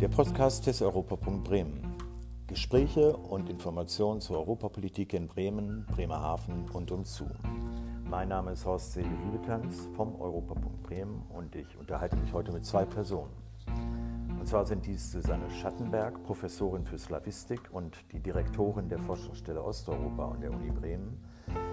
Der 0.00 0.08
Podcast 0.08 0.66
des 0.66 0.80
Europapunkt 0.80 1.44
Bremen. 1.44 1.94
Gespräche 2.46 3.14
und 3.14 3.50
Informationen 3.50 4.22
zur 4.22 4.38
Europapolitik 4.38 5.12
in 5.12 5.28
Bremen, 5.28 5.84
Bremerhaven 5.94 6.70
und 6.70 6.90
umzu. 6.90 7.26
Mein 8.08 8.30
Name 8.30 8.52
ist 8.52 8.64
Horst 8.64 8.94
Seele 8.94 9.10
Liebetanz 9.26 9.90
vom 9.96 10.18
Europapunkt 10.18 10.82
Bremen 10.84 11.22
und 11.28 11.54
ich 11.54 11.76
unterhalte 11.76 12.16
mich 12.16 12.32
heute 12.32 12.50
mit 12.50 12.64
zwei 12.64 12.86
Personen. 12.86 13.30
Und 14.38 14.48
zwar 14.48 14.64
sind 14.64 14.86
dies 14.86 15.12
Susanne 15.12 15.50
Schattenberg, 15.50 16.24
Professorin 16.24 16.86
für 16.86 16.98
Slavistik 16.98 17.60
und 17.70 17.94
die 18.10 18.20
Direktorin 18.20 18.88
der 18.88 19.00
Forschungsstelle 19.00 19.62
Osteuropa 19.62 20.30
an 20.30 20.40
der 20.40 20.50
Uni 20.50 20.70
Bremen 20.70 21.22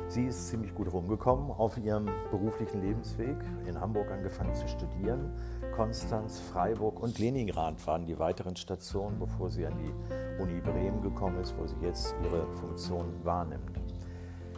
Sie 0.10 0.24
ist 0.24 0.48
ziemlich 0.48 0.74
gut 0.74 0.92
rumgekommen 0.94 1.52
auf 1.52 1.78
ihrem 1.78 2.06
beruflichen 2.32 2.82
Lebensweg. 2.82 3.36
In 3.66 3.80
Hamburg 3.80 4.10
angefangen 4.10 4.56
zu 4.56 4.66
studieren. 4.70 5.34
Konstanz, 5.76 6.40
Freiburg 6.40 7.02
und 7.02 7.20
Leningrad 7.20 7.86
waren 7.86 8.06
die 8.06 8.18
weiteren 8.18 8.56
Stationen, 8.56 9.20
bevor 9.20 9.50
sie 9.50 9.66
an 9.66 9.74
die 9.78 10.42
Uni 10.42 10.62
Bremen 10.62 11.02
gekommen 11.02 11.42
ist, 11.42 11.56
wo 11.58 11.68
sie 11.68 11.76
jetzt 11.82 12.16
ihre 12.24 12.48
Funktion 12.56 13.06
wahrnimmt. 13.24 13.82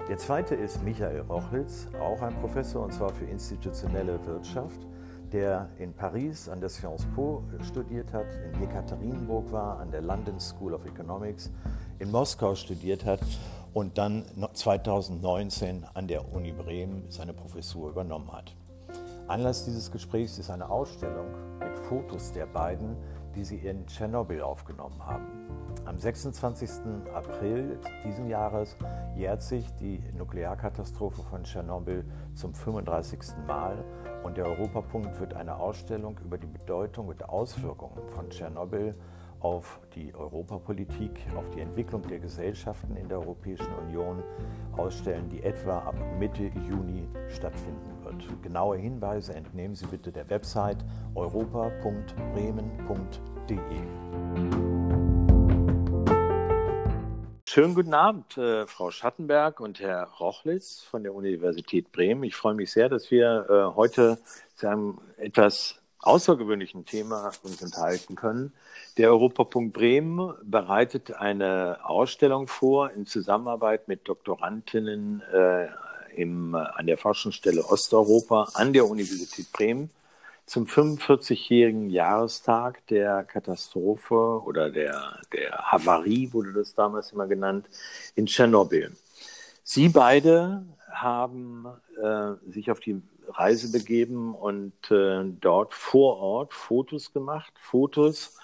Der 0.07 0.17
zweite 0.17 0.53
ist 0.53 0.83
Michael 0.83 1.21
Rochlitz, 1.21 1.87
auch 1.99 2.21
ein 2.21 2.35
Professor 2.41 2.83
und 2.83 2.93
zwar 2.93 3.11
für 3.11 3.25
institutionelle 3.25 4.23
Wirtschaft, 4.27 4.87
der 5.31 5.69
in 5.79 5.93
Paris 5.93 6.47
an 6.47 6.59
der 6.59 6.69
Sciences 6.69 7.07
Po 7.15 7.43
studiert 7.63 8.13
hat, 8.13 8.27
in 8.45 8.61
Jekaterinburg 8.61 9.51
war, 9.51 9.79
an 9.79 9.89
der 9.89 10.01
London 10.01 10.39
School 10.39 10.75
of 10.75 10.85
Economics, 10.85 11.51
in 11.97 12.11
Moskau 12.11 12.53
studiert 12.53 13.03
hat 13.03 13.19
und 13.73 13.97
dann 13.97 14.25
2019 14.53 15.85
an 15.93 16.07
der 16.07 16.33
Uni 16.33 16.51
Bremen 16.51 17.05
seine 17.09 17.33
Professur 17.33 17.89
übernommen 17.89 18.31
hat. 18.31 18.55
Anlass 19.27 19.65
dieses 19.65 19.91
Gesprächs 19.91 20.39
ist 20.39 20.49
eine 20.49 20.69
Ausstellung 20.69 21.27
mit 21.59 21.77
Fotos 21.77 22.31
der 22.31 22.47
beiden, 22.47 22.97
die 23.35 23.43
sie 23.43 23.57
in 23.57 23.85
Tschernobyl 23.85 24.41
aufgenommen 24.41 25.05
haben. 25.05 25.27
Am 25.85 25.97
26. 25.97 26.69
April 27.13 27.79
diesen 28.03 28.27
Jahres 28.27 28.75
jährt 29.15 29.41
sich 29.41 29.65
die 29.79 30.03
Nuklearkatastrophe 30.17 31.21
von 31.23 31.43
Tschernobyl 31.43 32.05
zum 32.35 32.53
35. 32.53 33.19
Mal 33.47 33.83
und 34.23 34.37
der 34.37 34.45
Europapunkt 34.45 35.19
wird 35.19 35.33
eine 35.33 35.55
Ausstellung 35.55 36.19
über 36.23 36.37
die 36.37 36.47
Bedeutung 36.47 37.07
und 37.07 37.27
Auswirkungen 37.29 38.07
von 38.09 38.29
Tschernobyl 38.29 38.95
auf 39.39 39.79
die 39.95 40.13
Europapolitik, 40.13 41.11
auf 41.35 41.49
die 41.51 41.61
Entwicklung 41.61 42.01
der 42.07 42.19
Gesellschaften 42.19 42.95
in 42.95 43.07
der 43.07 43.19
Europäischen 43.19 43.73
Union 43.85 44.23
ausstellen, 44.75 45.29
die 45.29 45.43
etwa 45.43 45.79
ab 45.79 45.95
Mitte 46.19 46.51
Juni 46.67 47.07
stattfinden 47.29 48.03
wird. 48.03 48.23
Genaue 48.41 48.77
Hinweise 48.77 49.33
entnehmen 49.33 49.75
Sie 49.75 49.87
bitte 49.87 50.11
der 50.11 50.29
Website 50.29 50.83
europa.bremen.de. 51.15 53.59
Schönen 57.45 57.73
guten 57.73 57.95
Abend, 57.95 58.37
äh, 58.37 58.67
Frau 58.67 58.91
Schattenberg 58.91 59.59
und 59.59 59.79
Herr 59.79 60.03
Rochlitz 60.19 60.83
von 60.83 61.01
der 61.01 61.15
Universität 61.15 61.91
Bremen. 61.91 62.23
Ich 62.23 62.35
freue 62.35 62.53
mich 62.53 62.71
sehr, 62.71 62.89
dass 62.89 63.09
wir 63.09 63.47
äh, 63.49 63.75
heute 63.75 64.19
zu 64.53 64.67
einem 64.67 64.99
etwas 65.17 65.78
außergewöhnlichen 65.99 66.85
Thema 66.85 67.31
uns 67.43 67.61
enthalten 67.61 68.15
können. 68.15 68.53
Der 68.97 69.09
Europapunkt 69.09 69.73
Bremen 69.73 70.33
bereitet 70.43 71.13
eine 71.13 71.79
Ausstellung 71.83 72.47
vor 72.47 72.91
in 72.91 73.05
Zusammenarbeit 73.05 73.87
mit 73.87 74.07
Doktorandinnen 74.07 75.21
äh, 75.21 75.67
im, 76.15 76.55
an 76.55 76.87
der 76.87 76.97
Forschungsstelle 76.97 77.63
Osteuropa 77.65 78.49
an 78.53 78.73
der 78.73 78.87
Universität 78.87 79.51
Bremen 79.51 79.89
zum 80.45 80.65
45-jährigen 80.65 81.91
Jahrestag 81.91 82.85
der 82.87 83.23
Katastrophe 83.23 84.41
oder 84.43 84.71
der, 84.71 85.19
der 85.31 85.51
Havarie, 85.71 86.33
wurde 86.33 86.53
das 86.53 86.73
damals 86.73 87.11
immer 87.11 87.27
genannt, 87.27 87.69
in 88.15 88.25
Tschernobyl. 88.25 88.91
Sie 89.63 89.89
beide 89.89 90.65
haben 90.91 91.67
äh, 92.01 92.51
sich 92.51 92.71
auf 92.71 92.79
die 92.79 92.99
Reise 93.29 93.71
begeben 93.71 94.35
und 94.35 94.73
äh, 94.91 95.23
dort 95.39 95.73
vor 95.73 96.17
Ort 96.17 96.53
Fotos 96.53 97.13
gemacht. 97.13 97.53
Fotos, 97.59 98.37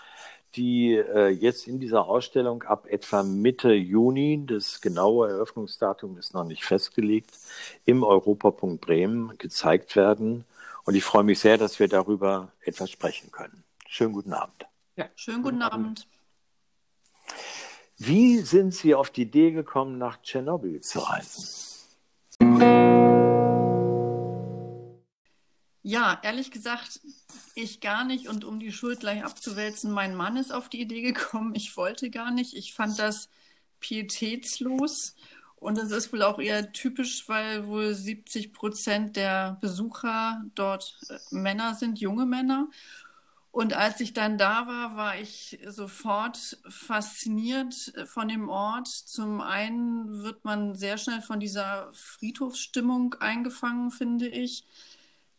die 0.55 0.95
äh, 0.95 1.29
jetzt 1.29 1.67
in 1.67 1.79
dieser 1.79 2.07
Ausstellung 2.07 2.63
ab 2.63 2.87
etwa 2.87 3.23
Mitte 3.23 3.73
Juni, 3.73 4.43
das 4.45 4.81
genaue 4.81 5.29
Eröffnungsdatum 5.29 6.17
ist 6.17 6.33
noch 6.33 6.45
nicht 6.45 6.63
festgelegt, 6.63 7.37
im 7.85 8.03
Europapunkt 8.03 8.81
Bremen 8.81 9.37
gezeigt 9.37 9.95
werden. 9.95 10.45
Und 10.85 10.95
ich 10.95 11.03
freue 11.03 11.23
mich 11.23 11.39
sehr, 11.39 11.57
dass 11.57 11.79
wir 11.79 11.87
darüber 11.87 12.51
etwas 12.61 12.91
sprechen 12.91 13.31
können. 13.31 13.63
Schönen 13.87 14.13
guten 14.13 14.33
Abend. 14.33 14.65
Ja, 14.95 15.05
schönen 15.15 15.43
guten 15.43 15.61
Abend. 15.61 16.07
Wie 17.97 18.39
sind 18.39 18.73
Sie 18.73 18.93
auf 18.93 19.09
die 19.09 19.23
Idee 19.23 19.51
gekommen, 19.51 19.97
nach 19.97 20.21
Tschernobyl 20.21 20.81
zu 20.81 20.99
reisen? 20.99 21.64
Ja, 25.87 26.19
ehrlich 26.23 26.49
gesagt, 26.49 26.99
ich 27.53 27.79
gar 27.79 28.05
nicht. 28.05 28.27
Und 28.27 28.43
um 28.43 28.59
die 28.59 28.71
Schuld 28.71 29.01
gleich 29.01 29.23
abzuwälzen, 29.23 29.91
mein 29.91 30.15
Mann 30.15 30.35
ist 30.35 30.51
auf 30.51 30.67
die 30.67 30.81
Idee 30.81 31.03
gekommen. 31.03 31.53
Ich 31.53 31.77
wollte 31.77 32.09
gar 32.09 32.31
nicht. 32.31 32.55
Ich 32.55 32.73
fand 32.73 32.97
das 32.97 33.29
pietätslos. 33.79 35.15
Und 35.57 35.77
das 35.77 35.91
ist 35.91 36.11
wohl 36.11 36.23
auch 36.23 36.39
eher 36.39 36.71
typisch, 36.71 37.29
weil 37.29 37.67
wohl 37.67 37.93
70 37.93 38.51
Prozent 38.51 39.15
der 39.15 39.59
Besucher 39.61 40.43
dort 40.55 40.97
äh, 41.07 41.19
Männer 41.29 41.75
sind, 41.75 41.99
junge 41.99 42.25
Männer. 42.25 42.67
Und 43.51 43.75
als 43.75 43.99
ich 43.99 44.13
dann 44.13 44.39
da 44.39 44.65
war, 44.65 44.95
war 44.97 45.19
ich 45.19 45.59
sofort 45.67 46.57
fasziniert 46.67 47.93
von 48.07 48.27
dem 48.27 48.49
Ort. 48.49 48.87
Zum 48.87 49.39
einen 49.39 50.23
wird 50.23 50.45
man 50.45 50.73
sehr 50.73 50.97
schnell 50.97 51.21
von 51.21 51.39
dieser 51.39 51.93
Friedhofsstimmung 51.93 53.13
eingefangen, 53.19 53.91
finde 53.91 54.27
ich 54.27 54.65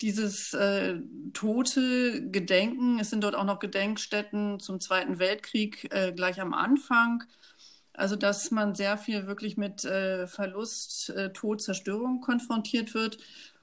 dieses 0.01 0.53
äh, 0.55 1.01
tote 1.33 2.31
Gedenken. 2.31 2.99
Es 3.01 3.11
sind 3.11 3.23
dort 3.25 3.35
auch 3.35 3.45
noch 3.45 3.59
Gedenkstätten 3.59 4.61
zum 4.61 4.81
Zweiten 4.81 5.19
Weltkrieg 5.19 5.89
äh, 5.93 6.13
gleich 6.13 6.41
am 6.41 6.55
Anfang. 6.55 7.25
Also, 7.93 8.17
dass 8.17 8.51
man 8.51 8.75
sehr 8.75 8.99
viel 8.99 9.27
wirklich 9.27 9.57
mit 9.57 9.85
äh, 9.85 10.27
Verlust, 10.27 11.11
äh, 11.11 11.33
Tod, 11.33 11.63
Zerstörung 11.63 12.21
konfrontiert 12.21 12.95
wird. 12.95 13.19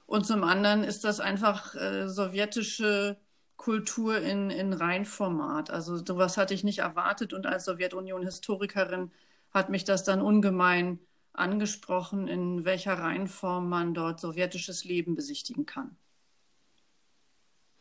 Und 0.06 0.26
zum 0.26 0.42
anderen 0.44 0.82
ist 0.84 1.04
das 1.04 1.20
einfach 1.20 1.74
äh, 1.76 2.08
sowjetische 2.08 3.16
Kultur 3.56 4.18
in, 4.20 4.50
in 4.50 4.72
Reinformat. 4.72 5.70
Also, 5.70 5.96
sowas 6.04 6.36
hatte 6.36 6.54
ich 6.54 6.64
nicht 6.64 6.80
erwartet. 6.80 7.32
Und 7.32 7.46
als 7.46 7.64
Sowjetunion-Historikerin 7.66 9.12
hat 9.52 9.70
mich 9.70 9.84
das 9.84 10.02
dann 10.04 10.20
ungemein 10.20 10.98
angesprochen, 11.32 12.28
in 12.28 12.64
welcher 12.64 12.94
Reihenform 12.94 13.68
man 13.68 13.94
dort 13.94 14.20
sowjetisches 14.20 14.84
Leben 14.84 15.14
besichtigen 15.14 15.66
kann. 15.66 15.96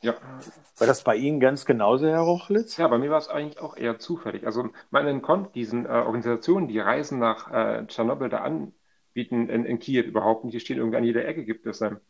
Ja. 0.04 0.16
War 0.78 0.88
das 0.88 1.04
bei 1.04 1.16
Ihnen 1.16 1.40
ganz 1.40 1.66
genauso, 1.66 2.08
Herr 2.08 2.20
Rochlitz? 2.20 2.76
Ja, 2.76 2.90
bei 2.90 2.98
mir 2.98 3.10
war 3.10 3.18
es 3.18 3.30
eigentlich 3.30 3.60
auch 3.60 3.78
eher 3.78 4.00
zufällig. 4.00 4.46
Also 4.46 4.70
man 4.92 5.22
konnte 5.22 5.52
diesen 5.54 5.86
äh, 5.86 5.90
Organisationen, 5.90 6.68
die 6.68 6.80
Reisen 6.80 7.20
nach 7.20 7.50
äh, 7.52 7.88
Tschernobyl 7.88 8.28
da 8.28 8.40
anbieten 8.40 9.48
in, 9.48 9.66
in, 9.66 9.80
Kiew 9.80 10.04
überhaupt 10.04 10.44
nicht. 10.44 10.54
Die 10.54 10.60
stehen 10.60 10.78
irgendwie 10.78 10.98
an 10.98 11.06
jeder 11.06 11.26
Ecke, 11.26 11.46
gibt 11.46 11.66
es 11.66 11.80
ähm, 11.80 12.02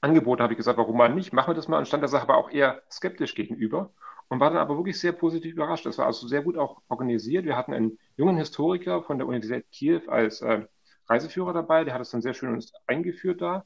Angebote, 0.00 0.42
habe 0.42 0.52
ich 0.52 0.56
gesagt, 0.56 0.78
warum 0.78 0.96
mal 0.96 1.14
nicht? 1.14 1.32
Machen 1.32 1.50
wir 1.50 1.54
das 1.54 1.68
mal. 1.68 1.78
Und 1.78 1.86
stand 1.86 2.02
der 2.02 2.08
Sache 2.08 2.24
aber 2.24 2.36
auch 2.36 2.50
eher 2.50 2.82
skeptisch 2.90 3.36
gegenüber 3.36 3.92
und 4.28 4.40
war 4.40 4.50
dann 4.50 4.58
aber 4.58 4.76
wirklich 4.76 4.98
sehr 4.98 5.12
positiv 5.12 5.54
überrascht. 5.54 5.86
Das 5.86 5.98
war 5.98 6.06
also 6.06 6.26
sehr 6.26 6.42
gut 6.42 6.58
auch 6.58 6.82
organisiert. 6.88 7.44
Wir 7.44 7.56
hatten 7.56 7.72
einen 7.72 7.98
jungen 8.16 8.36
Historiker 8.36 9.04
von 9.04 9.18
der 9.18 9.28
Universität 9.28 9.70
Kiew 9.70 10.02
als 10.08 10.42
äh, 10.42 10.66
Reiseführer 11.08 11.52
dabei, 11.52 11.84
der 11.84 11.94
hat 11.94 12.00
es 12.00 12.10
dann 12.10 12.22
sehr 12.22 12.34
schön 12.34 12.52
uns 12.52 12.72
eingeführt 12.86 13.42
da. 13.42 13.64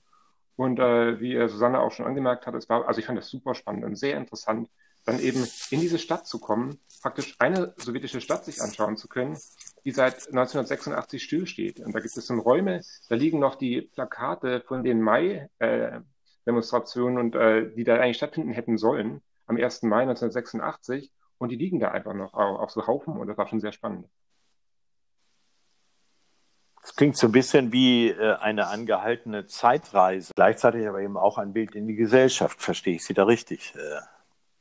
Und 0.57 0.79
äh, 0.79 1.21
wie 1.21 1.37
Susanne 1.49 1.81
auch 1.81 1.93
schon 1.93 2.07
angemerkt 2.07 2.47
hat, 2.47 2.55
es 2.55 2.69
war, 2.69 2.87
also 2.87 3.01
ich 3.01 3.07
fand 3.07 3.19
das 3.19 3.29
super 3.29 3.55
spannend 3.55 3.85
und 3.85 3.97
sehr 3.97 4.17
interessant, 4.17 4.69
dann 5.05 5.21
eben 5.21 5.47
in 5.71 5.81
diese 5.81 5.99
Stadt 5.99 6.27
zu 6.27 6.39
kommen, 6.39 6.79
praktisch 7.03 7.35
eine 7.39 7.75
sowjetische 7.77 8.21
Stadt 8.21 8.45
sich 8.45 8.61
anschauen 8.63 8.97
zu 8.97 9.09
können, 9.09 9.37
die 9.85 9.91
seit 9.91 10.29
1986 10.29 11.21
stillsteht. 11.23 11.81
Und 11.81 11.95
da 11.95 12.01
gibt 12.01 12.17
es 12.17 12.27
dann 12.27 12.39
Räume, 12.39 12.81
da 13.09 13.15
liegen 13.15 13.39
noch 13.39 13.57
die 13.57 13.83
Plakate 13.83 14.63
von 14.63 14.83
den 14.83 15.03
Mai-Demonstrationen 15.03 17.19
und 17.19 17.35
äh, 17.35 17.71
die 17.75 17.85
da 17.85 17.97
eigentlich 17.97 18.17
stattfinden 18.17 18.53
hätten 18.53 18.79
sollen, 18.79 19.21
am 19.47 19.57
1. 19.57 19.83
Mai 19.83 20.01
1986. 20.03 21.13
Und 21.37 21.51
die 21.51 21.57
liegen 21.57 21.81
da 21.81 21.91
einfach 21.91 22.15
noch 22.15 22.33
auf 22.33 22.71
so 22.71 22.87
Haufen 22.87 23.19
und 23.19 23.27
das 23.27 23.37
war 23.37 23.49
schon 23.49 23.61
sehr 23.61 23.73
spannend. 23.73 24.09
Das 26.85 26.95
klingt 26.97 27.17
so 27.17 27.29
ein 27.29 27.33
bisschen 27.33 27.73
wie 27.73 28.11
äh, 28.11 28.35
eine 28.35 28.67
angehaltene 28.67 29.47
Zeitreise. 29.47 30.35
Gleichzeitig 30.37 30.87
aber 30.87 31.01
eben 31.01 31.17
auch 31.17 31.39
ein 31.39 31.55
Bild 31.55 31.75
in 31.75 31.87
die 31.87 31.95
Gesellschaft. 31.95 32.61
Verstehe 32.61 32.97
ich 32.97 33.05
Sie 33.07 33.15
da 33.15 33.25
richtig, 33.25 33.75
äh, 33.75 34.01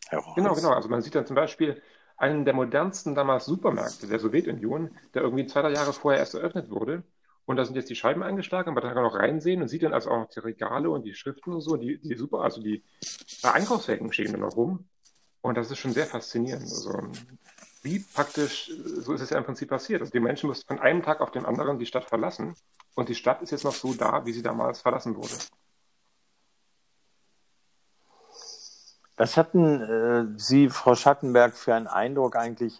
Herr 0.08 0.20
Rochitz? 0.20 0.36
Genau, 0.36 0.54
genau. 0.54 0.70
Also 0.70 0.88
man 0.88 1.02
sieht 1.02 1.16
dann 1.16 1.26
zum 1.26 1.36
Beispiel 1.36 1.82
einen 2.16 2.46
der 2.46 2.54
modernsten 2.54 3.14
damals 3.14 3.44
Supermärkte 3.44 4.08
der 4.08 4.20
Sowjetunion, 4.20 4.92
der 5.14 5.24
irgendwie 5.24 5.46
zwei, 5.48 5.64
drei 5.64 5.74
Jahre 5.74 5.92
vorher 5.92 6.22
erst 6.22 6.34
eröffnet 6.34 6.70
wurde. 6.70 7.04
Und 7.46 7.58
da 7.58 7.66
sind 7.66 7.76
jetzt 7.76 7.90
die 7.90 7.96
Scheiben 7.96 8.24
eingeschlagen, 8.24 8.70
aber 8.70 8.80
da 8.80 8.88
kann 8.88 9.04
man 9.04 9.12
noch 9.12 9.20
reinsehen 9.20 9.62
und 9.62 9.68
sieht 9.68 9.84
dann 9.84 9.94
also 9.94 10.10
auch 10.10 10.20
noch 10.20 10.30
die 10.30 10.40
Regale 10.40 10.90
und 10.90 11.04
die 11.04 11.16
Schriften 11.16 11.52
und 11.52 11.60
so, 11.60 11.76
die, 11.76 12.00
die 12.00 12.16
super, 12.16 12.40
also 12.40 12.62
die 12.62 12.84
Einkaufswägen 13.44 14.14
stehen 14.14 14.32
da 14.32 14.38
noch 14.38 14.56
rum. 14.56 14.88
Und 15.42 15.58
das 15.58 15.70
ist 15.70 15.80
schon 15.80 15.92
sehr 15.92 16.06
faszinierend. 16.06 16.64
Also, 16.64 17.12
wie 17.84 18.00
praktisch, 18.00 18.72
so 19.02 19.14
ist 19.14 19.22
es 19.22 19.30
ja 19.30 19.38
im 19.38 19.44
Prinzip 19.44 19.70
passiert. 19.70 20.02
Also 20.02 20.12
die 20.12 20.20
Menschen 20.22 20.48
mussten 20.48 20.66
von 20.68 20.80
einem 20.80 21.04
Tag 21.04 21.22
auf 21.22 21.32
den 21.32 21.46
anderen 21.46 21.80
die 21.80 21.86
Stadt 21.86 22.06
verlassen. 22.06 22.56
Und 22.96 23.10
die 23.10 23.16
Stadt 23.16 23.42
ist 23.42 23.52
jetzt 23.52 23.66
noch 23.66 23.74
so 23.74 23.94
da, 23.94 24.26
wie 24.26 24.32
sie 24.32 24.42
damals 24.42 24.82
verlassen 24.82 25.16
wurde. 25.16 25.34
Was 29.18 29.38
hatten 29.38 29.82
äh, 29.82 30.40
Sie, 30.40 30.70
Frau 30.70 30.96
Schattenberg, 30.96 31.56
für 31.56 31.76
einen 31.76 31.88
Eindruck 31.88 32.36
eigentlich, 32.36 32.80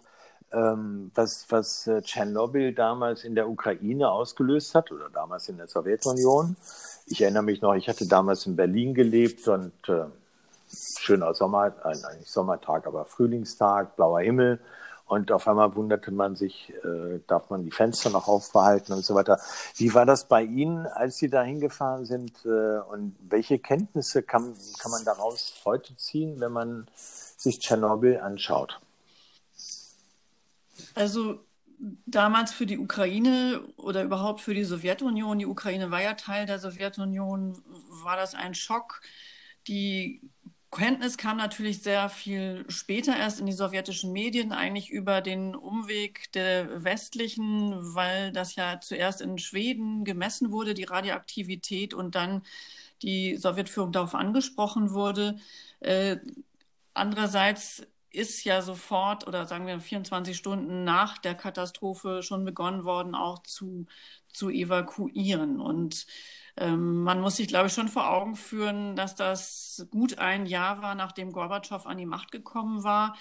ähm, 0.52 1.10
was, 1.14 1.46
was 1.50 1.86
äh, 1.86 2.02
Tschernobyl 2.02 2.74
damals 2.74 3.24
in 3.24 3.34
der 3.34 3.48
Ukraine 3.48 4.10
ausgelöst 4.10 4.74
hat 4.74 4.90
oder 4.90 5.10
damals 5.10 5.48
in 5.48 5.58
der 5.58 5.68
Sowjetunion? 5.68 6.56
Ich 7.06 7.20
erinnere 7.20 7.42
mich 7.42 7.60
noch, 7.60 7.74
ich 7.74 7.88
hatte 7.88 8.08
damals 8.08 8.46
in 8.46 8.56
Berlin 8.56 8.94
gelebt 8.94 9.46
und 9.48 9.72
äh, 9.88 10.06
schöner 10.98 11.34
Sommer, 11.34 11.74
äh, 11.84 12.16
nicht 12.18 12.30
Sommertag, 12.30 12.86
aber 12.86 13.04
Frühlingstag, 13.04 13.96
blauer 13.96 14.20
Himmel. 14.20 14.60
Und 15.06 15.30
auf 15.30 15.46
einmal 15.46 15.74
wunderte 15.74 16.10
man 16.10 16.34
sich, 16.34 16.72
äh, 16.82 17.20
darf 17.26 17.50
man 17.50 17.62
die 17.62 17.70
Fenster 17.70 18.08
noch 18.10 18.26
aufbehalten 18.26 18.92
und 18.94 19.04
so 19.04 19.14
weiter. 19.14 19.38
Wie 19.76 19.92
war 19.92 20.06
das 20.06 20.28
bei 20.28 20.42
Ihnen, 20.42 20.86
als 20.86 21.18
Sie 21.18 21.28
da 21.28 21.42
hingefahren 21.42 22.06
sind? 22.06 22.32
Äh, 22.46 22.78
und 22.90 23.14
welche 23.20 23.58
Kenntnisse 23.58 24.22
kann, 24.22 24.54
kann 24.78 24.90
man 24.90 25.04
daraus 25.04 25.54
heute 25.64 25.94
ziehen, 25.96 26.40
wenn 26.40 26.52
man 26.52 26.86
sich 26.96 27.58
Tschernobyl 27.58 28.18
anschaut? 28.18 28.80
Also 30.94 31.40
damals 32.06 32.52
für 32.52 32.66
die 32.66 32.78
Ukraine 32.78 33.60
oder 33.76 34.02
überhaupt 34.02 34.40
für 34.40 34.54
die 34.54 34.64
Sowjetunion, 34.64 35.38
die 35.38 35.46
Ukraine 35.46 35.90
war 35.90 36.00
ja 36.00 36.14
Teil 36.14 36.46
der 36.46 36.58
Sowjetunion, 36.58 37.62
war 38.02 38.16
das 38.16 38.34
ein 38.34 38.54
Schock. 38.54 39.02
Die 39.68 40.20
Kenntnis 40.74 41.16
kam 41.16 41.36
natürlich 41.36 41.82
sehr 41.82 42.08
viel 42.08 42.64
später 42.68 43.16
erst 43.16 43.40
in 43.40 43.46
die 43.46 43.52
sowjetischen 43.52 44.12
Medien, 44.12 44.52
eigentlich 44.52 44.90
über 44.90 45.20
den 45.20 45.54
Umweg 45.54 46.32
der 46.32 46.84
westlichen, 46.84 47.94
weil 47.94 48.32
das 48.32 48.56
ja 48.56 48.80
zuerst 48.80 49.20
in 49.20 49.38
Schweden 49.38 50.04
gemessen 50.04 50.50
wurde, 50.50 50.74
die 50.74 50.84
Radioaktivität, 50.84 51.94
und 51.94 52.14
dann 52.14 52.42
die 53.02 53.36
Sowjetführung 53.36 53.92
darauf 53.92 54.14
angesprochen 54.14 54.92
wurde. 54.92 55.36
Äh, 55.80 56.16
andererseits 56.92 57.86
ist 58.10 58.44
ja 58.44 58.62
sofort 58.62 59.26
oder 59.26 59.46
sagen 59.46 59.66
wir 59.66 59.80
24 59.80 60.36
Stunden 60.36 60.84
nach 60.84 61.18
der 61.18 61.34
Katastrophe 61.34 62.22
schon 62.22 62.44
begonnen 62.44 62.84
worden, 62.84 63.14
auch 63.14 63.42
zu, 63.42 63.86
zu 64.32 64.50
evakuieren. 64.50 65.60
Und 65.60 66.06
man 66.56 67.20
muss 67.20 67.36
sich, 67.36 67.48
glaube 67.48 67.66
ich, 67.66 67.72
schon 67.72 67.88
vor 67.88 68.08
Augen 68.10 68.36
führen, 68.36 68.94
dass 68.96 69.14
das 69.14 69.86
gut 69.90 70.18
ein 70.18 70.46
Jahr 70.46 70.82
war, 70.82 70.94
nachdem 70.94 71.32
Gorbatschow 71.32 71.84
an 71.86 71.98
die 71.98 72.06
Macht 72.06 72.30
gekommen 72.30 72.84
war. 72.84 73.16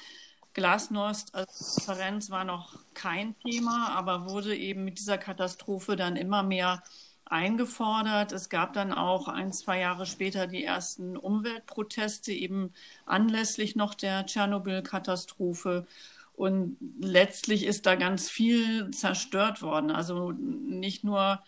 Glasnost 0.54 1.34
als 1.34 1.76
Konferenz 1.76 2.30
war 2.30 2.44
noch 2.44 2.78
kein 2.94 3.36
Thema, 3.40 3.90
aber 3.96 4.30
wurde 4.30 4.56
eben 4.56 4.84
mit 4.84 5.00
dieser 5.00 5.18
Katastrophe 5.18 5.96
dann 5.96 6.16
immer 6.16 6.44
mehr 6.44 6.84
eingefordert. 7.26 8.32
Es 8.32 8.50
gab 8.50 8.74
dann 8.74 8.94
auch 8.94 9.28
ein, 9.28 9.52
zwei 9.52 9.80
Jahre 9.80 10.06
später 10.06 10.46
die 10.46 10.64
ersten 10.64 11.18
Umweltproteste, 11.18 12.32
eben 12.32 12.72
anlässlich 13.08 13.76
noch 13.76 13.96
der 13.96 14.28
Tschernobyl-Katastrophe. 14.28 15.88
Und 16.36 16.78
letztlich 17.00 17.66
ist 17.66 17.88
da 17.88 17.96
ganz 17.96 18.30
viel 18.30 18.92
zerstört 18.92 19.64
worden. 19.64 19.90
Also 19.90 20.32
nicht 20.32 21.04
nur 21.04 21.42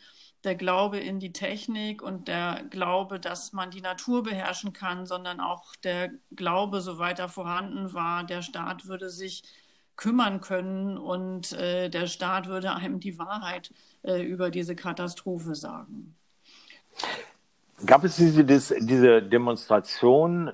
der 0.46 0.56
Glaube 0.56 1.00
in 1.00 1.20
die 1.20 1.34
Technik 1.34 2.02
und 2.02 2.28
der 2.28 2.64
Glaube, 2.70 3.20
dass 3.20 3.52
man 3.52 3.72
die 3.72 3.82
Natur 3.82 4.24
beherrschen 4.24 4.74
kann, 4.74 5.06
sondern 5.06 5.40
auch 5.40 5.76
der 5.78 6.12
Glaube, 6.36 6.82
so 6.82 7.00
weiter 7.00 7.28
vorhanden 7.28 7.94
war, 7.94 8.24
der 8.24 8.42
Staat 8.42 8.88
würde 8.88 9.10
sich 9.10 9.44
kümmern 9.96 10.42
können 10.42 10.98
und 10.98 11.54
äh, 11.54 11.90
der 11.90 12.08
Staat 12.08 12.48
würde 12.48 12.74
einem 12.74 13.00
die 13.00 13.18
Wahrheit 13.18 13.74
äh, 14.04 14.22
über 14.22 14.52
diese 14.52 14.76
Katastrophe 14.76 15.56
sagen. 15.56 16.16
Gab 17.86 18.04
es 18.04 18.18
diese, 18.18 18.44
diese 18.46 19.22
Demonstration 19.22 20.52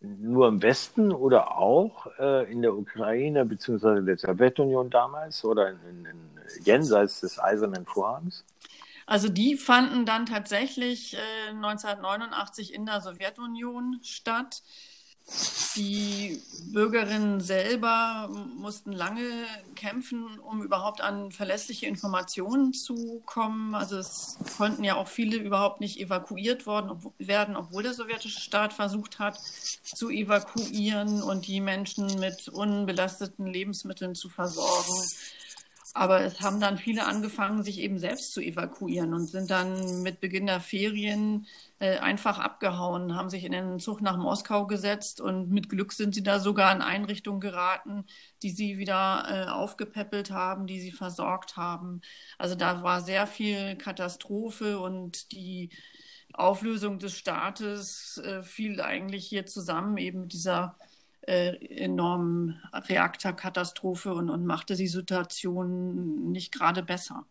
nur 0.00 0.48
im 0.48 0.62
Westen 0.62 1.12
oder 1.12 1.58
auch 1.58 2.06
äh, 2.18 2.50
in 2.50 2.62
der 2.62 2.74
Ukraine 2.74 3.44
bzw. 3.44 4.02
der 4.02 4.16
Sowjetunion 4.18 4.90
damals 4.90 5.44
oder 5.44 5.70
in, 5.70 5.78
in, 5.88 6.04
in 6.06 6.64
jenseits 6.64 7.20
des 7.20 7.38
Eisernen 7.38 7.84
Vorhangs? 7.84 8.44
Also 9.06 9.28
die 9.28 9.56
fanden 9.56 10.06
dann 10.06 10.24
tatsächlich 10.24 11.14
äh, 11.14 11.50
1989 11.50 12.72
in 12.72 12.86
der 12.86 13.00
Sowjetunion 13.00 13.98
statt. 14.02 14.62
Die 15.76 16.42
Bürgerinnen 16.72 17.40
selber 17.40 18.28
mussten 18.56 18.92
lange 18.92 19.46
kämpfen, 19.76 20.38
um 20.40 20.62
überhaupt 20.62 21.00
an 21.00 21.30
verlässliche 21.30 21.86
Informationen 21.86 22.72
zu 22.72 23.22
kommen. 23.24 23.74
Also 23.74 23.98
es 23.98 24.36
konnten 24.56 24.82
ja 24.82 24.96
auch 24.96 25.08
viele 25.08 25.36
überhaupt 25.36 25.80
nicht 25.80 26.00
evakuiert 26.00 26.66
worden, 26.66 26.90
ob, 26.90 27.14
werden, 27.18 27.56
obwohl 27.56 27.82
der 27.82 27.94
sowjetische 27.94 28.40
Staat 28.40 28.72
versucht 28.72 29.18
hat 29.18 29.38
zu 29.84 30.10
evakuieren 30.10 31.22
und 31.22 31.46
die 31.46 31.60
Menschen 31.60 32.18
mit 32.18 32.48
unbelasteten 32.48 33.46
Lebensmitteln 33.46 34.14
zu 34.14 34.28
versorgen. 34.28 34.94
Aber 35.92 36.20
es 36.20 36.40
haben 36.40 36.60
dann 36.60 36.78
viele 36.78 37.04
angefangen, 37.06 37.64
sich 37.64 37.80
eben 37.80 37.98
selbst 37.98 38.32
zu 38.32 38.40
evakuieren 38.40 39.12
und 39.12 39.26
sind 39.26 39.50
dann 39.50 40.02
mit 40.02 40.20
Beginn 40.20 40.46
der 40.46 40.60
Ferien 40.60 41.46
äh, 41.80 41.98
einfach 41.98 42.38
abgehauen, 42.38 43.16
haben 43.16 43.28
sich 43.28 43.44
in 43.44 43.50
den 43.50 43.80
Zug 43.80 44.00
nach 44.00 44.16
Moskau 44.16 44.66
gesetzt 44.68 45.20
und 45.20 45.50
mit 45.50 45.68
Glück 45.68 45.92
sind 45.92 46.14
sie 46.14 46.22
da 46.22 46.38
sogar 46.38 46.72
in 46.74 46.82
Einrichtungen 46.82 47.40
geraten, 47.40 48.04
die 48.42 48.50
sie 48.50 48.78
wieder 48.78 49.24
äh, 49.28 49.50
aufgepäppelt 49.50 50.30
haben, 50.30 50.68
die 50.68 50.80
sie 50.80 50.92
versorgt 50.92 51.56
haben. 51.56 52.02
Also 52.38 52.54
da 52.54 52.84
war 52.84 53.00
sehr 53.00 53.26
viel 53.26 53.74
Katastrophe 53.76 54.78
und 54.78 55.32
die 55.32 55.70
Auflösung 56.32 57.00
des 57.00 57.16
Staates 57.16 58.18
äh, 58.18 58.42
fiel 58.42 58.80
eigentlich 58.80 59.26
hier 59.26 59.46
zusammen 59.46 59.96
eben 59.96 60.22
mit 60.22 60.32
dieser 60.32 60.76
enormen 61.30 62.60
Reaktorkatastrophe 62.72 64.12
und, 64.12 64.30
und 64.30 64.46
machte 64.46 64.74
die 64.76 64.88
Situation 64.88 66.32
nicht 66.32 66.52
gerade 66.52 66.82
besser. 66.82 67.24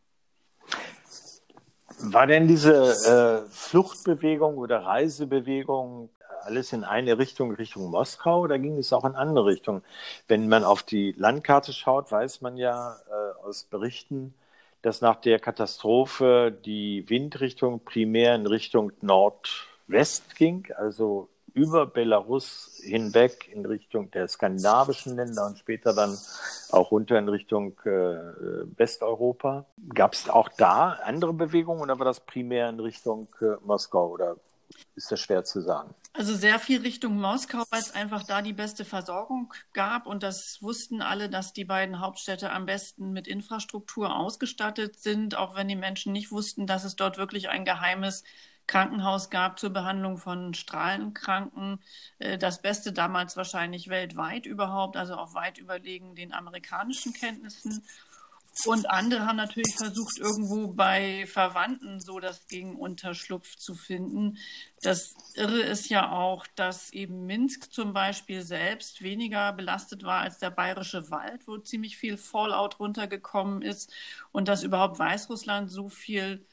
War 2.02 2.28
denn 2.28 2.48
diese 2.48 3.46
äh, 3.46 3.50
Fluchtbewegung 3.50 4.58
oder 4.58 4.86
Reisebewegung 4.86 6.10
alles 6.44 6.72
in 6.74 6.84
eine 6.84 7.18
Richtung, 7.18 7.54
Richtung 7.54 7.92
Moskau, 7.92 8.42
oder 8.42 8.58
ging 8.58 8.78
es 8.78 8.94
auch 8.94 9.04
in 9.06 9.16
andere 9.16 9.46
Richtungen? 9.46 9.84
Wenn 10.28 10.48
man 10.48 10.64
auf 10.64 10.84
die 10.84 11.14
Landkarte 11.18 11.74
schaut, 11.74 12.12
weiß 12.12 12.42
man 12.42 12.58
ja 12.58 12.96
äh, 13.10 13.46
aus 13.46 13.66
Berichten, 13.66 14.34
dass 14.82 15.02
nach 15.02 15.18
der 15.18 15.40
Katastrophe 15.40 16.56
die 16.66 17.10
Windrichtung 17.10 17.82
primär 17.84 18.36
in 18.36 18.46
Richtung 18.46 18.92
Nordwest 19.02 20.36
ging, 20.36 20.68
also 20.78 21.28
über 21.54 21.86
Belarus 21.86 22.80
hinweg 22.84 23.50
in 23.52 23.66
Richtung 23.66 24.12
der 24.12 24.28
skandinavischen 24.28 25.16
Länder 25.16 25.46
und 25.48 25.58
später 25.60 25.94
dann 25.94 26.18
auch 26.72 26.92
runter 26.92 27.18
in 27.18 27.30
Richtung 27.30 27.80
äh, 27.86 27.90
Westeuropa. 28.78 29.66
Gab 29.94 30.14
es 30.14 30.30
auch 30.30 30.50
da 30.58 31.00
andere 31.04 31.34
Bewegungen 31.34 31.82
oder 31.82 31.98
war 31.98 32.06
das 32.06 32.20
primär 32.20 32.70
in 32.70 32.80
Richtung 32.80 33.28
äh, 33.42 33.56
Moskau 33.66 34.10
oder 34.10 34.38
ist 34.96 35.12
das 35.12 35.20
schwer 35.20 35.44
zu 35.44 35.62
sagen? 35.62 35.94
Also 36.14 36.36
sehr 36.36 36.60
viel 36.60 36.82
Richtung 36.82 37.20
Moskau, 37.20 37.64
weil 37.70 37.80
es 37.80 37.92
einfach 37.92 38.24
da 38.24 38.42
die 38.42 38.54
beste 38.54 38.86
Versorgung 38.86 39.54
gab 39.74 40.06
und 40.06 40.24
das 40.24 40.62
wussten 40.62 41.02
alle, 41.02 41.30
dass 41.30 41.54
die 41.54 41.66
beiden 41.66 42.00
Hauptstädte 42.00 42.52
am 42.52 42.66
besten 42.66 43.12
mit 43.12 43.28
Infrastruktur 43.28 44.16
ausgestattet 44.16 45.00
sind, 45.00 45.36
auch 45.36 45.56
wenn 45.56 45.68
die 45.68 45.76
Menschen 45.76 46.12
nicht 46.12 46.32
wussten, 46.32 46.68
dass 46.68 46.84
es 46.84 46.96
dort 46.96 47.18
wirklich 47.18 47.50
ein 47.50 47.66
geheimes 47.66 48.24
Krankenhaus 48.70 49.32
gab 49.32 49.58
zur 49.58 49.72
Behandlung 49.72 50.20
von 50.20 50.54
Strahlenkranken. 50.54 51.80
Äh, 52.20 52.38
das 52.38 52.62
Beste 52.62 52.94
damals 52.94 53.36
wahrscheinlich 53.36 53.90
weltweit 53.90 54.46
überhaupt, 54.46 54.96
also 54.96 55.16
auch 55.16 55.34
weit 55.34 55.58
überlegen 55.58 56.14
den 56.14 56.34
amerikanischen 56.34 57.14
Kenntnissen. 57.14 57.84
Und 58.66 58.90
andere 58.90 59.26
haben 59.26 59.38
natürlich 59.38 59.76
versucht, 59.76 60.20
irgendwo 60.20 60.68
bei 60.74 61.26
Verwandten 61.26 62.00
so 62.00 62.20
das 62.20 62.46
Gegenunterschlupf 62.48 63.56
zu 63.56 63.74
finden. 63.74 64.38
Das 64.82 65.16
Irre 65.34 65.62
ist 65.62 65.90
ja 65.90 66.12
auch, 66.12 66.46
dass 66.56 66.92
eben 66.92 67.26
Minsk 67.26 67.72
zum 67.72 67.94
Beispiel 67.94 68.44
selbst 68.44 69.02
weniger 69.02 69.52
belastet 69.54 70.04
war 70.04 70.22
als 70.22 70.38
der 70.40 70.52
bayerische 70.52 71.10
Wald, 71.10 71.48
wo 71.48 71.58
ziemlich 71.58 71.98
viel 71.98 72.18
Fallout 72.18 72.80
runtergekommen 72.80 73.64
ist 73.64 73.92
und 74.32 74.48
dass 74.48 74.62
überhaupt 74.62 75.00
Weißrussland 75.00 75.72
so 75.72 75.90
viel 75.90 76.46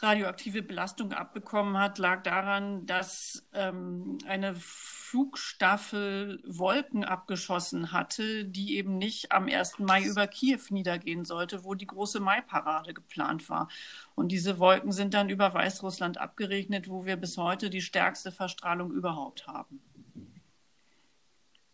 radioaktive 0.00 0.62
Belastung 0.62 1.12
abbekommen 1.12 1.78
hat, 1.78 1.98
lag 1.98 2.22
daran, 2.22 2.86
dass 2.86 3.46
ähm, 3.52 4.18
eine 4.26 4.54
Flugstaffel 4.54 6.42
Wolken 6.46 7.04
abgeschossen 7.04 7.92
hatte, 7.92 8.44
die 8.44 8.76
eben 8.76 8.98
nicht 8.98 9.32
am 9.32 9.48
1. 9.48 9.78
Mai 9.80 10.04
über 10.04 10.26
Kiew 10.26 10.60
niedergehen 10.70 11.24
sollte, 11.24 11.64
wo 11.64 11.74
die 11.74 11.86
große 11.86 12.20
Mai-Parade 12.20 12.94
geplant 12.94 13.48
war. 13.48 13.68
Und 14.14 14.30
diese 14.30 14.58
Wolken 14.58 14.92
sind 14.92 15.14
dann 15.14 15.30
über 15.30 15.52
Weißrussland 15.52 16.18
abgeregnet, 16.18 16.88
wo 16.88 17.04
wir 17.04 17.16
bis 17.16 17.36
heute 17.36 17.70
die 17.70 17.82
stärkste 17.82 18.30
Verstrahlung 18.30 18.92
überhaupt 18.92 19.46
haben. 19.46 19.80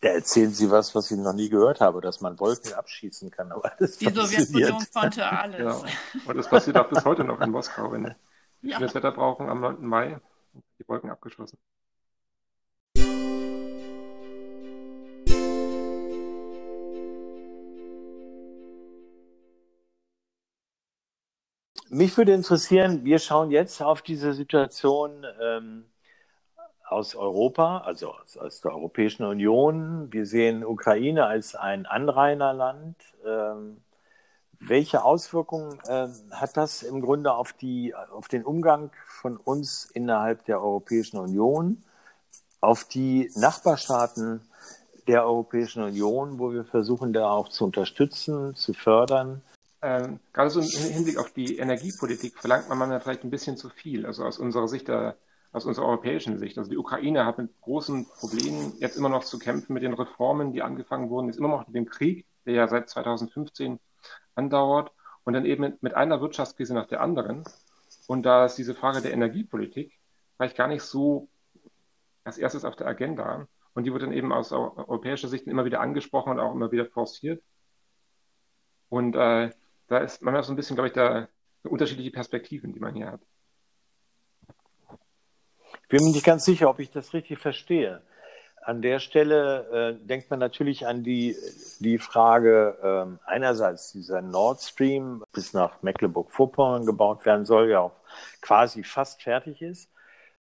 Da 0.04 0.10
erzählen 0.10 0.50
Sie 0.50 0.70
was, 0.70 0.94
was 0.94 1.10
ich 1.10 1.16
noch 1.16 1.32
nie 1.32 1.48
gehört 1.48 1.80
habe, 1.80 2.02
dass 2.02 2.20
man 2.20 2.38
Wolken 2.38 2.74
abschießen 2.74 3.30
kann. 3.30 3.50
Aber 3.50 3.72
das 3.78 3.96
Die 3.96 4.10
Sowjetunion 4.10 4.84
konnte 4.92 5.26
alles. 5.26 5.56
Genau. 5.56 5.82
Und 6.26 6.36
das 6.36 6.46
passiert 6.46 6.76
auch 6.76 6.90
bis 6.90 7.06
heute 7.06 7.24
noch 7.24 7.40
in 7.40 7.50
Moskau, 7.50 7.90
wenn 7.90 8.14
ja. 8.60 8.78
wir 8.78 8.80
das 8.80 8.94
Wetter 8.94 9.12
brauchen 9.12 9.48
am 9.48 9.62
9. 9.62 9.82
Mai, 9.86 10.20
die 10.78 10.86
Wolken 10.86 11.08
abgeschlossen. 11.08 11.56
Mich 21.88 22.14
würde 22.18 22.34
interessieren, 22.34 23.06
wir 23.06 23.18
schauen 23.18 23.50
jetzt 23.50 23.80
auf 23.80 24.02
diese 24.02 24.34
Situation 24.34 25.24
ähm, 25.40 25.86
aus 26.86 27.14
Europa, 27.14 27.78
also 27.78 28.12
aus, 28.12 28.36
aus, 28.36 28.60
der 28.60 28.72
Europäischen 28.72 29.24
Union. 29.24 30.12
Wir 30.12 30.26
sehen 30.26 30.64
Ukraine 30.64 31.26
als 31.26 31.54
ein 31.54 31.86
Anrainerland. 31.86 32.96
Ähm, 33.26 33.78
welche 34.60 35.04
Auswirkungen 35.04 35.78
äh, 35.86 36.08
hat 36.30 36.56
das 36.56 36.82
im 36.82 37.00
Grunde 37.00 37.32
auf, 37.32 37.52
die, 37.52 37.94
auf 37.94 38.28
den 38.28 38.44
Umgang 38.44 38.90
von 39.06 39.36
uns 39.36 39.90
innerhalb 39.92 40.44
der 40.46 40.62
Europäischen 40.62 41.18
Union, 41.18 41.82
auf 42.60 42.84
die 42.84 43.30
Nachbarstaaten 43.34 44.40
der 45.06 45.24
Europäischen 45.24 45.82
Union, 45.82 46.38
wo 46.38 46.52
wir 46.52 46.64
versuchen, 46.64 47.12
da 47.12 47.30
auch 47.30 47.48
zu 47.48 47.64
unterstützen, 47.64 48.54
zu 48.56 48.72
fördern? 48.72 49.42
Ähm, 49.82 50.18
gerade 50.32 50.48
so 50.48 50.60
im 50.60 50.92
Hinblick 50.92 51.18
auf 51.18 51.30
die 51.32 51.58
Energiepolitik 51.58 52.38
verlangt 52.38 52.68
man 52.70 52.78
manchmal 52.78 53.00
vielleicht 53.00 53.24
ein 53.24 53.30
bisschen 53.30 53.58
zu 53.58 53.68
viel, 53.68 54.06
also 54.06 54.24
aus 54.24 54.38
unserer 54.38 54.68
Sicht 54.68 54.88
der 54.88 55.16
aus 55.54 55.64
unserer 55.64 55.86
europäischen 55.86 56.36
Sicht. 56.38 56.58
Also 56.58 56.68
die 56.68 56.76
Ukraine 56.76 57.24
hat 57.24 57.38
mit 57.38 57.48
großen 57.60 58.06
Problemen 58.18 58.74
jetzt 58.80 58.96
immer 58.96 59.08
noch 59.08 59.24
zu 59.24 59.38
kämpfen 59.38 59.72
mit 59.72 59.84
den 59.84 59.94
Reformen, 59.94 60.52
die 60.52 60.62
angefangen 60.62 61.10
wurden, 61.10 61.28
ist 61.28 61.38
immer 61.38 61.48
noch 61.48 61.66
mit 61.68 61.76
dem 61.76 61.86
Krieg, 61.86 62.26
der 62.44 62.54
ja 62.54 62.68
seit 62.68 62.90
2015 62.90 63.78
andauert 64.34 64.90
und 65.22 65.32
dann 65.32 65.46
eben 65.46 65.62
mit, 65.62 65.82
mit 65.82 65.94
einer 65.94 66.20
Wirtschaftskrise 66.20 66.74
nach 66.74 66.88
der 66.88 67.00
anderen. 67.00 67.44
Und 68.08 68.24
da 68.24 68.46
ist 68.46 68.56
diese 68.56 68.74
Frage 68.74 69.00
der 69.00 69.12
Energiepolitik 69.12 69.92
vielleicht 70.36 70.56
gar 70.56 70.66
nicht 70.66 70.82
so 70.82 71.28
als 72.24 72.36
erstes 72.36 72.64
auf 72.64 72.74
der 72.74 72.88
Agenda. 72.88 73.46
Und 73.74 73.84
die 73.84 73.92
wird 73.92 74.02
dann 74.02 74.12
eben 74.12 74.32
aus 74.32 74.50
europäischer 74.50 75.28
Sicht 75.28 75.46
immer 75.46 75.64
wieder 75.64 75.80
angesprochen 75.80 76.32
und 76.32 76.40
auch 76.40 76.52
immer 76.52 76.72
wieder 76.72 76.86
forciert. 76.86 77.42
Und 78.88 79.14
äh, 79.14 79.50
da 79.86 79.98
ist 79.98 80.20
manchmal 80.20 80.42
so 80.42 80.52
ein 80.52 80.56
bisschen, 80.56 80.74
glaube 80.74 80.88
ich, 80.88 80.94
da 80.94 81.28
unterschiedliche 81.62 82.10
Perspektiven, 82.10 82.72
die 82.72 82.80
man 82.80 82.94
hier 82.94 83.12
hat. 83.12 83.20
Ich 85.94 85.98
bin 85.98 86.08
mir 86.08 86.14
nicht 86.14 86.26
ganz 86.26 86.44
sicher, 86.44 86.68
ob 86.68 86.80
ich 86.80 86.90
das 86.90 87.14
richtig 87.14 87.38
verstehe. 87.38 88.02
An 88.64 88.82
der 88.82 88.98
Stelle 88.98 89.94
äh, 90.02 90.06
denkt 90.08 90.28
man 90.28 90.40
natürlich 90.40 90.88
an 90.88 91.04
die, 91.04 91.36
die 91.78 91.98
Frage, 91.98 93.16
äh, 93.22 93.30
einerseits 93.30 93.92
dieser 93.92 94.20
Nord 94.20 94.60
Stream 94.60 95.22
bis 95.32 95.52
nach 95.52 95.82
Mecklenburg-Vorpommern 95.82 96.84
gebaut 96.84 97.24
werden 97.24 97.46
soll, 97.46 97.70
ja 97.70 97.78
auch 97.78 97.92
quasi 98.40 98.82
fast 98.82 99.22
fertig 99.22 99.62
ist, 99.62 99.88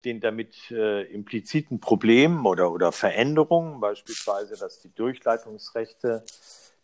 den 0.06 0.22
damit 0.22 0.56
äh, 0.72 1.04
impliziten 1.04 1.80
Problemen 1.80 2.48
oder, 2.48 2.72
oder 2.72 2.92
Veränderungen, 2.92 3.80
beispielsweise, 3.80 4.58
dass 4.58 4.80
die 4.80 4.92
Durchleitungsrechte 4.96 6.24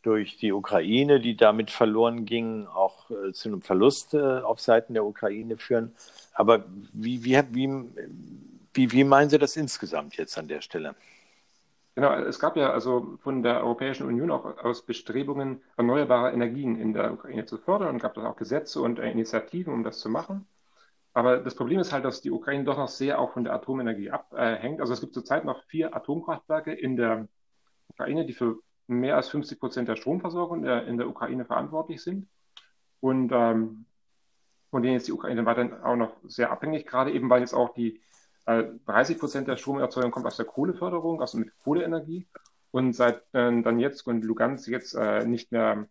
durch 0.03 0.37
die 0.37 0.53
Ukraine, 0.53 1.19
die 1.19 1.35
damit 1.35 1.71
verloren 1.71 2.25
gingen, 2.25 2.67
auch 2.67 3.09
äh, 3.09 3.33
zu 3.33 3.49
einem 3.49 3.63
Verlust 3.63 4.13
äh, 4.13 4.19
auf 4.19 4.59
Seiten 4.59 4.93
der 4.93 5.05
Ukraine 5.05 5.57
führen. 5.57 5.95
Aber 6.33 6.65
wie, 6.93 7.23
wie, 7.23 7.41
wie, 7.51 7.67
wie, 8.73 8.91
wie 8.91 9.03
meinen 9.03 9.29
Sie 9.29 9.39
das 9.39 9.55
insgesamt 9.55 10.15
jetzt 10.17 10.37
an 10.37 10.47
der 10.47 10.61
Stelle? 10.61 10.95
Genau, 11.95 12.13
es 12.13 12.39
gab 12.39 12.55
ja 12.55 12.71
also 12.71 13.17
von 13.21 13.43
der 13.43 13.61
Europäischen 13.61 14.07
Union 14.07 14.31
auch 14.31 14.45
aus 14.63 14.85
Bestrebungen, 14.85 15.61
erneuerbare 15.75 16.31
Energien 16.31 16.79
in 16.79 16.93
der 16.93 17.11
Ukraine 17.11 17.45
zu 17.45 17.57
fördern 17.57 17.89
und 17.89 18.01
gab 18.01 18.15
es 18.15 18.23
auch 18.23 18.37
Gesetze 18.37 18.81
und 18.81 18.99
Initiativen, 18.99 19.73
um 19.73 19.83
das 19.83 19.99
zu 19.99 20.09
machen. 20.09 20.47
Aber 21.13 21.37
das 21.37 21.55
Problem 21.55 21.79
ist 21.79 21.91
halt, 21.91 22.05
dass 22.05 22.21
die 22.21 22.31
Ukraine 22.31 22.63
doch 22.63 22.77
noch 22.77 22.87
sehr 22.87 23.19
auch 23.19 23.33
von 23.33 23.43
der 23.43 23.53
Atomenergie 23.53 24.11
abhängt. 24.11 24.79
Also 24.79 24.93
es 24.93 25.01
gibt 25.01 25.13
zurzeit 25.13 25.43
noch 25.43 25.63
vier 25.65 25.93
Atomkraftwerke 25.95 26.71
in 26.71 26.95
der 26.95 27.27
Ukraine, 27.89 28.25
die 28.25 28.33
für 28.33 28.59
mehr 28.87 29.15
als 29.17 29.29
50 29.29 29.59
Prozent 29.59 29.89
der 29.89 29.95
Stromversorgung 29.95 30.63
in 30.63 30.97
der 30.97 31.09
Ukraine 31.09 31.45
verantwortlich 31.45 32.01
sind. 32.01 32.29
Und 33.01 33.31
ähm, 33.33 33.85
von 34.71 34.83
denen 34.83 34.97
ist 34.97 35.07
die 35.07 35.11
Ukraine 35.11 35.45
weiterhin 35.45 35.73
auch 35.73 35.95
noch 35.95 36.13
sehr 36.23 36.51
abhängig, 36.51 36.85
gerade 36.85 37.11
eben, 37.11 37.29
weil 37.29 37.41
jetzt 37.41 37.53
auch 37.53 37.73
die 37.73 37.99
30 38.45 39.15
äh, 39.15 39.19
Prozent 39.19 39.47
der 39.47 39.57
Stromerzeugung 39.57 40.11
kommt 40.11 40.25
aus 40.25 40.37
der 40.37 40.45
Kohleförderung, 40.45 41.21
also 41.21 41.37
mit 41.37 41.51
Kohleenergie. 41.59 42.27
Und 42.71 42.93
seit 42.93 43.23
äh, 43.33 43.61
Donetsk 43.61 44.07
und 44.07 44.23
Lugansk 44.23 44.67
jetzt 44.67 44.93
äh, 44.95 45.25
nicht 45.25 45.51
mehr, 45.51 45.87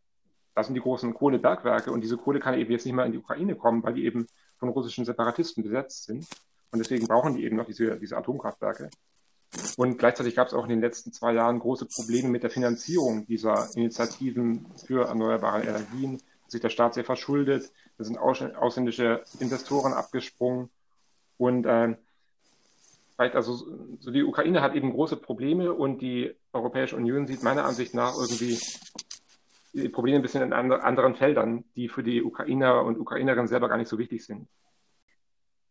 das 0.54 0.66
sind 0.66 0.74
die 0.74 0.80
großen 0.80 1.14
Kohlebergwerke 1.14 1.90
und 1.92 2.02
diese 2.02 2.16
Kohle 2.16 2.40
kann 2.40 2.54
eben 2.54 2.70
jetzt 2.70 2.84
nicht 2.84 2.94
mehr 2.94 3.06
in 3.06 3.12
die 3.12 3.18
Ukraine 3.18 3.56
kommen, 3.56 3.82
weil 3.82 3.94
die 3.94 4.04
eben 4.04 4.26
von 4.58 4.68
russischen 4.68 5.04
Separatisten 5.04 5.62
besetzt 5.62 6.04
sind. 6.04 6.26
Und 6.70 6.78
deswegen 6.80 7.06
brauchen 7.06 7.34
die 7.34 7.44
eben 7.44 7.56
noch 7.56 7.66
diese, 7.66 7.98
diese 7.98 8.16
Atomkraftwerke. 8.16 8.90
Und 9.76 9.98
gleichzeitig 9.98 10.34
gab 10.34 10.48
es 10.48 10.54
auch 10.54 10.64
in 10.64 10.70
den 10.70 10.80
letzten 10.80 11.12
zwei 11.12 11.32
Jahren 11.32 11.58
große 11.58 11.86
Probleme 11.86 12.28
mit 12.28 12.42
der 12.42 12.50
Finanzierung 12.50 13.24
dieser 13.26 13.68
Initiativen 13.74 14.66
für 14.86 15.06
erneuerbare 15.06 15.62
Energien. 15.62 16.20
Sich 16.48 16.60
der 16.60 16.70
Staat 16.70 16.94
sehr 16.94 17.04
verschuldet, 17.04 17.70
da 17.96 18.04
sind 18.04 18.18
ausländische 18.18 19.22
Investoren 19.38 19.92
abgesprungen. 19.92 20.70
Und 21.36 21.66
äh, 21.66 21.96
also 23.18 23.54
so 23.98 24.10
die 24.10 24.22
Ukraine 24.22 24.62
hat 24.62 24.74
eben 24.74 24.92
große 24.92 25.16
Probleme 25.16 25.72
und 25.72 26.00
die 26.00 26.34
Europäische 26.52 26.96
Union 26.96 27.26
sieht 27.26 27.42
meiner 27.42 27.64
Ansicht 27.64 27.92
nach 27.92 28.14
irgendwie 28.16 28.58
die 29.72 29.88
Probleme 29.88 30.18
ein 30.18 30.22
bisschen 30.22 30.42
in 30.42 30.52
anderen 30.52 31.16
Feldern, 31.16 31.64
die 31.76 31.88
für 31.88 32.02
die 32.02 32.22
Ukrainer 32.22 32.84
und 32.84 32.98
Ukrainerinnen 32.98 33.48
selber 33.48 33.68
gar 33.68 33.76
nicht 33.76 33.88
so 33.88 33.98
wichtig 33.98 34.24
sind. 34.24 34.48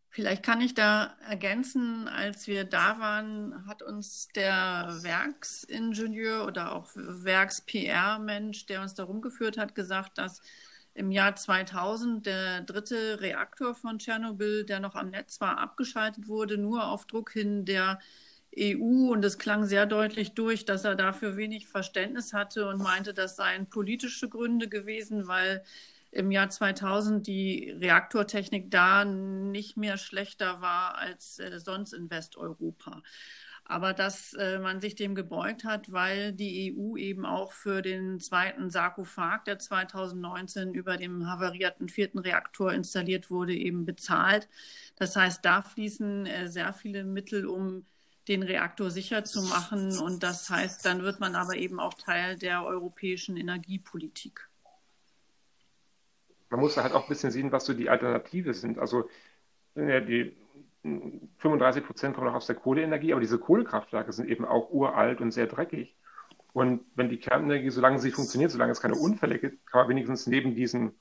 Vielleicht 0.10 0.44
kann 0.44 0.62
ich 0.62 0.74
da 0.74 1.16
ergänzen, 1.30 2.08
als 2.08 2.48
wir 2.48 2.64
da 2.64 3.00
waren, 3.00 3.68
hat 3.68 3.84
uns 3.84 4.30
der 4.36 4.98
Werksingenieur 5.02 6.46
oder 6.46 6.74
auch 6.74 6.90
Werks-PR-Mensch, 6.96 8.66
der 8.66 8.82
uns 8.82 8.94
da 8.96 9.04
rumgeführt 9.04 9.58
hat, 9.58 9.76
gesagt, 9.76 10.18
dass 10.18 10.42
im 10.98 11.12
Jahr 11.12 11.36
2000 11.36 12.26
der 12.26 12.62
dritte 12.62 13.22
Reaktor 13.22 13.76
von 13.76 14.00
Tschernobyl, 14.00 14.66
der 14.66 14.80
noch 14.80 14.96
am 14.96 15.12
Netz 15.12 15.40
war, 15.40 15.60
abgeschaltet 15.60 16.28
wurde, 16.28 16.58
nur 16.58 16.88
auf 16.88 17.06
Druck 17.06 17.32
hin 17.32 17.66
der 17.66 18.00
EU. 18.58 19.12
Und 19.12 19.24
es 19.24 19.38
klang 19.38 19.66
sehr 19.66 19.86
deutlich 19.86 20.34
durch, 20.34 20.66
dass 20.66 20.86
er 20.86 20.96
dafür 20.96 21.38
wenig 21.38 21.68
Verständnis 21.68 22.34
hatte 22.34 22.68
und 22.68 22.82
meinte, 22.82 23.14
das 23.14 23.36
seien 23.36 23.70
politische 23.70 24.28
Gründe 24.28 24.68
gewesen, 24.70 25.28
weil 25.28 25.64
im 26.10 26.32
Jahr 26.32 26.50
2000 26.50 27.28
die 27.28 27.76
Reaktortechnik 27.80 28.72
da 28.72 29.06
nicht 29.06 29.78
mehr 29.78 29.98
schlechter 29.98 30.62
war 30.62 30.98
als 30.98 31.38
äh, 31.38 31.60
sonst 31.60 31.94
in 31.94 32.10
Westeuropa 32.10 33.04
aber 33.70 33.94
dass 33.94 34.34
äh, 34.34 34.60
man 34.60 34.80
sich 34.80 34.96
dem 34.96 35.14
gebeugt 35.14 35.66
hat, 35.66 35.92
weil 35.92 36.32
die 36.32 36.74
EU 36.74 36.96
eben 36.96 37.26
auch 37.26 37.52
für 37.52 37.82
den 37.82 38.20
zweiten 38.20 38.70
Sarkophag, 38.70 39.44
der 39.46 39.60
2019 39.60 40.74
über 40.74 40.96
dem 40.96 41.28
havarierten 41.28 41.90
vierten 41.90 42.20
Reaktor 42.20 42.72
installiert 42.72 43.30
wurde, 43.30 43.54
eben 43.54 43.86
bezahlt. 43.86 44.48
Das 44.96 45.16
heißt, 45.18 45.44
da 45.44 45.62
fließen 45.62 46.26
äh, 46.26 46.48
sehr 46.48 46.72
viele 46.72 47.04
Mittel, 47.04 47.46
um 47.46 47.86
den 48.30 48.44
Reaktor 48.44 48.90
sicher 48.90 49.26
zu 49.26 49.42
machen. 49.44 49.98
Und 50.00 50.24
das 50.24 50.50
heißt, 50.50 50.86
dann 50.86 51.04
wird 51.04 51.20
man 51.20 51.36
aber 51.36 51.56
eben 51.56 51.80
auch 51.80 51.94
Teil 51.94 52.38
der 52.38 52.66
europäischen 52.66 53.36
Energiepolitik. 53.36 54.48
Man 56.50 56.62
muss 56.62 56.78
halt 56.78 56.94
auch 56.94 57.04
ein 57.04 57.10
bisschen 57.10 57.32
sehen, 57.32 57.52
was 57.52 57.66
so 57.66 57.74
die 57.74 57.90
Alternative 57.90 58.54
sind. 58.54 58.80
Also 58.80 59.10
die 59.76 60.36
35 60.84 61.86
Prozent 61.86 62.16
kommen 62.16 62.28
noch 62.28 62.36
aus 62.36 62.48
der 62.48 62.56
Kohleenergie, 62.56 63.12
aber 63.12 63.22
diese 63.22 63.40
Kohlekraftwerke 63.40 64.14
sind 64.14 64.30
eben 64.30 64.46
auch 64.46 64.70
uralt 64.70 65.22
und 65.22 65.32
sehr 65.32 65.48
dreckig. 65.48 65.96
Und 66.54 66.86
wenn 66.96 67.10
die 67.10 67.20
Kernenergie, 67.20 67.70
solange 67.70 68.00
sie 68.00 68.12
funktioniert, 68.12 68.52
solange 68.52 68.72
es 68.72 68.82
keine 68.82 68.96
Unfälle 68.96 69.38
gibt, 69.38 69.66
kann 69.68 69.82
man 69.82 69.90
wenigstens 69.90 70.28
neben 70.28 70.56
diesen 70.56 70.94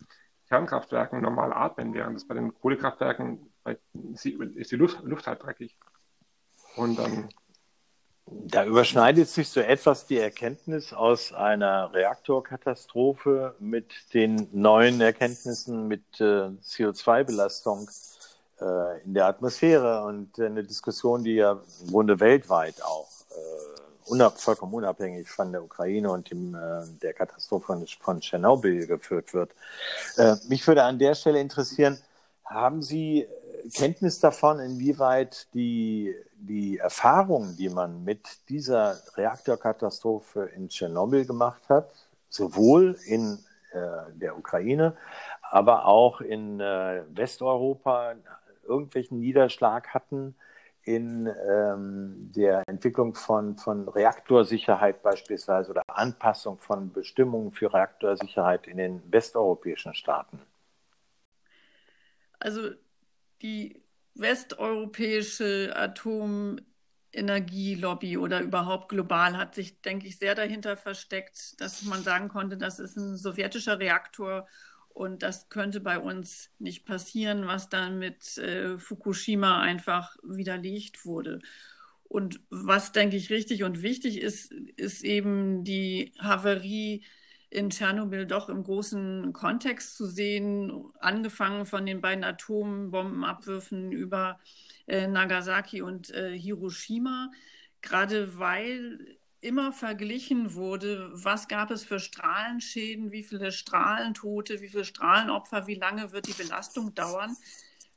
Kernkraftwerken 0.49 1.21
normal 1.23 1.53
atmen, 1.53 1.95
während 1.95 2.17
es 2.17 2.27
bei 2.27 2.35
den 2.35 2.55
Kohlekraftwerken 2.55 3.53
ist 4.13 4.25
die, 4.25 4.77
Luft, 4.77 5.03
Luft, 5.03 5.27
halt 5.27 5.43
dreckig. 5.43 5.77
Und 6.77 6.99
dann. 6.99 7.29
Da 8.27 8.65
überschneidet 8.65 9.29
sich 9.29 9.49
so 9.49 9.61
etwas 9.61 10.07
die 10.07 10.19
Erkenntnis 10.19 10.93
aus 10.93 11.33
einer 11.33 11.93
Reaktorkatastrophe 11.93 13.55
mit 13.61 13.93
den 14.15 14.49
neuen 14.53 15.01
Erkenntnissen 15.01 15.87
mit 15.87 16.03
äh, 16.21 16.51
CO2-Belastung 16.61 17.89
äh, 18.61 19.03
in 19.05 19.15
der 19.15 19.27
Atmosphäre 19.27 20.05
und 20.05 20.39
eine 20.41 20.65
Diskussion, 20.65 21.25
die 21.25 21.35
ja 21.35 21.61
im 21.83 21.91
Grunde 21.91 22.19
weltweit 22.21 22.83
auch 22.83 23.09
äh, 23.31 24.11
unab 24.11 24.41
vollkommen 24.41 24.75
unabhängig 24.75 25.29
von 25.29 25.53
der 25.53 25.63
Ukraine 25.63 26.11
und 26.11 26.31
dem, 26.31 26.55
äh, 26.55 26.87
der 27.03 27.13
Katastrophe 27.13 27.85
von, 28.01 28.21
Tschernobyl 28.21 28.87
geführt 28.87 29.35
wird. 29.35 29.51
Äh, 30.17 30.37
mich 30.49 30.67
würde 30.67 30.85
an 30.85 30.99
der 30.99 31.15
Stelle 31.15 31.41
interessieren, 31.41 31.99
haben 32.45 32.83
Sie 32.83 33.27
Kenntnis 33.75 34.21
davon, 34.21 34.61
inwieweit 34.61 35.49
die, 35.55 36.15
die 36.37 36.79
Erfahrungen, 36.79 37.57
die 37.57 37.69
man 37.69 38.05
mit 38.05 38.21
dieser 38.49 38.97
Reaktorkatastrophe 39.17 40.51
in 40.55 40.69
Tschernobyl 40.69 41.27
gemacht 41.27 41.63
hat, 41.69 41.91
sowohl 42.29 42.97
in 43.07 43.39
äh, 43.73 44.13
der 44.15 44.39
Ukraine, 44.39 44.97
aber 45.43 45.87
auch 45.87 46.21
in 46.21 46.61
äh, 46.61 47.03
Westeuropa 47.11 48.15
irgendwelchen 48.67 49.21
Niederschlag 49.21 49.89
hatten 49.89 50.35
in 50.87 51.31
ähm, 51.49 52.33
der 52.35 52.67
Entwicklung 52.69 53.15
von, 53.15 53.57
von 53.57 53.89
Reaktorsicherheit 53.89 55.03
beispielsweise 55.03 55.71
oder 55.73 55.83
Anpassung 55.89 56.59
von 56.59 56.93
Bestimmungen 56.93 57.51
für 57.51 57.75
Reaktorsicherheit 57.75 58.69
in 58.69 58.77
den 58.77 59.03
westeuropäischen 59.11 59.95
Staaten? 59.95 60.41
Also 62.39 62.71
die 63.43 63.83
westeuropäische 64.15 65.73
Atomenergielobby 65.75 68.17
oder 68.17 68.41
überhaupt 68.41 68.89
global 68.89 69.37
hat 69.37 69.57
sich, 69.57 69.83
denke 69.83 70.07
ich, 70.07 70.19
sehr 70.19 70.37
dahinter 70.37 70.77
versteckt, 70.77 71.61
dass 71.61 71.83
man 71.83 72.03
sagen 72.03 72.29
konnte, 72.29 72.57
das 72.57 72.79
ist 72.79 72.97
ein 72.97 73.17
sowjetischer 73.17 73.81
Reaktor 73.81 74.47
und 74.97 75.23
das 75.23 75.51
könnte 75.51 75.81
bei 75.81 75.99
uns 75.99 76.51
nicht 76.59 76.87
passieren, 76.87 77.47
was 77.47 77.69
dann 77.69 77.99
mit 77.99 78.39
äh, 78.39 78.79
Fukushima 78.79 79.61
einfach 79.61 80.17
widerlegt 80.23 81.05
wurde. 81.05 81.41
Und 82.05 82.41
was, 82.49 82.93
denke 82.93 83.17
ich, 83.17 83.29
richtig 83.29 83.63
und 83.63 83.83
wichtig 83.83 84.23
ist, 84.23 84.53
ist 84.53 85.05
eben 85.05 85.65
die 85.65 86.15
Havarie 86.19 87.05
in 87.51 87.69
Tschernobyl 87.69 88.25
doch 88.25 88.49
im 88.49 88.63
großen 88.63 89.35
Kontext 89.35 89.99
zu 89.99 90.07
sehen, 90.07 90.73
angefangen 90.99 91.67
von 91.67 91.85
den 91.85 92.01
beiden 92.01 92.25
Atombombenabwürfen 92.25 93.93
über 93.93 94.41
äh, 94.87 95.07
Nagasaki 95.09 95.83
und 95.83 96.09
äh, 96.15 96.33
Hiroshima, 96.39 97.31
gerade 97.83 98.39
weil 98.39 99.16
immer 99.41 99.73
verglichen 99.73 100.55
wurde, 100.55 101.11
was 101.13 101.49
gab 101.49 101.71
es 101.71 101.85
für 101.85 102.01
Strahlenschäden, 102.01 103.13
wie 103.13 103.23
viele 103.23 103.53
Strahlentote, 103.53 104.61
wie 104.61 104.69
viele 104.69 104.85
Strahlenopfer, 104.85 105.67
wie 105.67 105.75
lange 105.75 106.13
wird 106.13 106.27
die 106.27 106.43
Belastung 106.43 106.95
dauern 106.95 107.37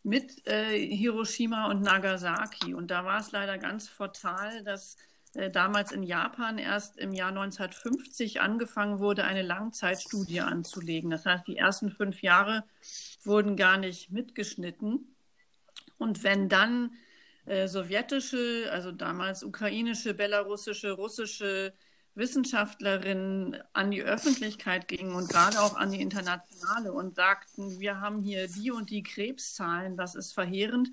mit 0.04 0.48
äh, 0.48 0.78
Hiroshima 0.78 1.68
und 1.68 1.82
Nagasaki. 1.82 2.74
Und 2.74 2.92
da 2.92 3.06
war 3.06 3.20
es 3.20 3.32
leider 3.32 3.58
ganz 3.58 3.88
fatal, 3.88 4.64
dass 4.64 4.98
äh, 5.36 5.50
damals 5.50 5.92
in 5.92 6.04
Japan 6.04 6.58
erst 6.58 6.98
im 6.98 7.14
Jahr 7.14 7.30
1950 7.30 8.42
angefangen 8.42 9.00
wurde, 9.00 9.26
eine 9.26 9.44
Langzeitstudie 9.44 10.42
anzulegen. 10.42 11.10
Das 11.10 11.26
heißt, 11.26 11.48
die 11.48 11.58
ersten 11.58 11.92
fünf 11.92 12.22
Jahre 12.22 12.64
wurden 13.24 13.56
gar 13.56 13.78
nicht 13.78 14.12
mitgeschnitten. 14.12 15.16
Und 15.98 16.24
wenn 16.24 16.50
dann 16.50 16.92
äh, 17.50 17.68
sowjetische, 17.68 18.70
also 18.72 18.92
damals 18.92 19.44
ukrainische, 19.44 20.14
belarussische, 20.14 20.92
russische 20.92 21.74
Wissenschaftlerinnen 22.16 23.58
an 23.74 23.92
die 23.92 24.04
Öffentlichkeit 24.04 24.88
gingen 24.88 25.16
und 25.16 25.30
gerade 25.30 25.60
auch 25.62 25.76
an 25.76 25.92
die 25.92 26.02
Internationale 26.02 26.92
und 26.92 27.16
sagten, 27.16 27.80
wir 27.80 28.02
haben 28.02 28.22
hier 28.22 28.48
die 28.48 28.72
und 28.72 28.90
die 28.90 29.04
Krebszahlen, 29.04 29.98
das 29.98 30.16
ist 30.16 30.34
verheerend, 30.34 30.92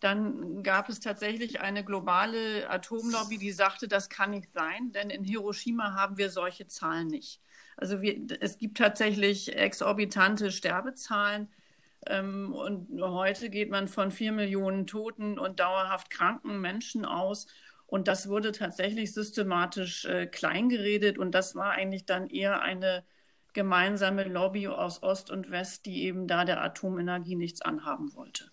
dann 0.00 0.62
gab 0.62 0.88
es 0.88 1.00
tatsächlich 1.00 1.60
eine 1.60 1.84
globale 1.84 2.70
Atomlobby, 2.70 3.38
die 3.38 3.52
sagte, 3.52 3.88
das 3.88 4.08
kann 4.08 4.30
nicht 4.30 4.50
sein, 4.52 4.92
denn 4.92 5.10
in 5.10 5.24
Hiroshima 5.24 5.94
haben 5.94 6.16
wir 6.16 6.30
solche 6.30 6.66
Zahlen 6.68 7.08
nicht. 7.08 7.40
Also 7.76 8.00
wir, 8.00 8.18
es 8.40 8.58
gibt 8.58 8.78
tatsächlich 8.78 9.54
exorbitante 9.56 10.50
Sterbezahlen. 10.52 11.48
Ähm, 12.06 12.52
und 12.52 12.88
heute 13.00 13.50
geht 13.50 13.70
man 13.70 13.88
von 13.88 14.10
vier 14.10 14.32
Millionen 14.32 14.86
toten 14.86 15.38
und 15.38 15.60
dauerhaft 15.60 16.10
kranken 16.10 16.60
Menschen 16.60 17.04
aus. 17.04 17.46
Und 17.86 18.06
das 18.08 18.28
wurde 18.28 18.52
tatsächlich 18.52 19.14
systematisch 19.14 20.04
äh, 20.04 20.26
kleingeredet. 20.26 21.18
Und 21.18 21.32
das 21.32 21.54
war 21.54 21.72
eigentlich 21.72 22.04
dann 22.04 22.28
eher 22.28 22.60
eine 22.60 23.04
gemeinsame 23.54 24.24
Lobby 24.24 24.68
aus 24.68 25.02
Ost 25.02 25.30
und 25.30 25.50
West, 25.50 25.86
die 25.86 26.04
eben 26.04 26.28
da 26.28 26.44
der 26.44 26.62
Atomenergie 26.62 27.34
nichts 27.34 27.62
anhaben 27.62 28.14
wollte. 28.14 28.50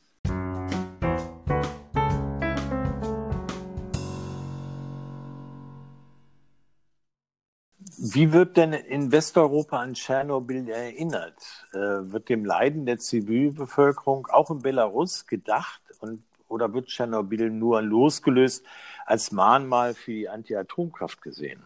Wie 8.07 8.31
wird 8.31 8.55
denn 8.55 8.71
in 8.71 9.11
Westeuropa 9.11 9.79
an 9.79 9.95
Tschernobyl 9.95 10.69
erinnert? 10.69 11.65
Äh, 11.73 12.11
wird 12.11 12.29
dem 12.29 12.45
Leiden 12.45 12.85
der 12.85 12.99
Zivilbevölkerung 12.99 14.27
auch 14.27 14.51
in 14.51 14.61
Belarus 14.61 15.25
gedacht 15.25 15.81
und, 16.01 16.21
oder 16.47 16.71
wird 16.71 16.85
Tschernobyl 16.85 17.49
nur 17.49 17.81
losgelöst 17.81 18.63
als 19.07 19.31
Mahnmal 19.31 19.95
für 19.95 20.11
die 20.11 20.29
Anti-Atomkraft 20.29 21.23
gesehen? 21.23 21.63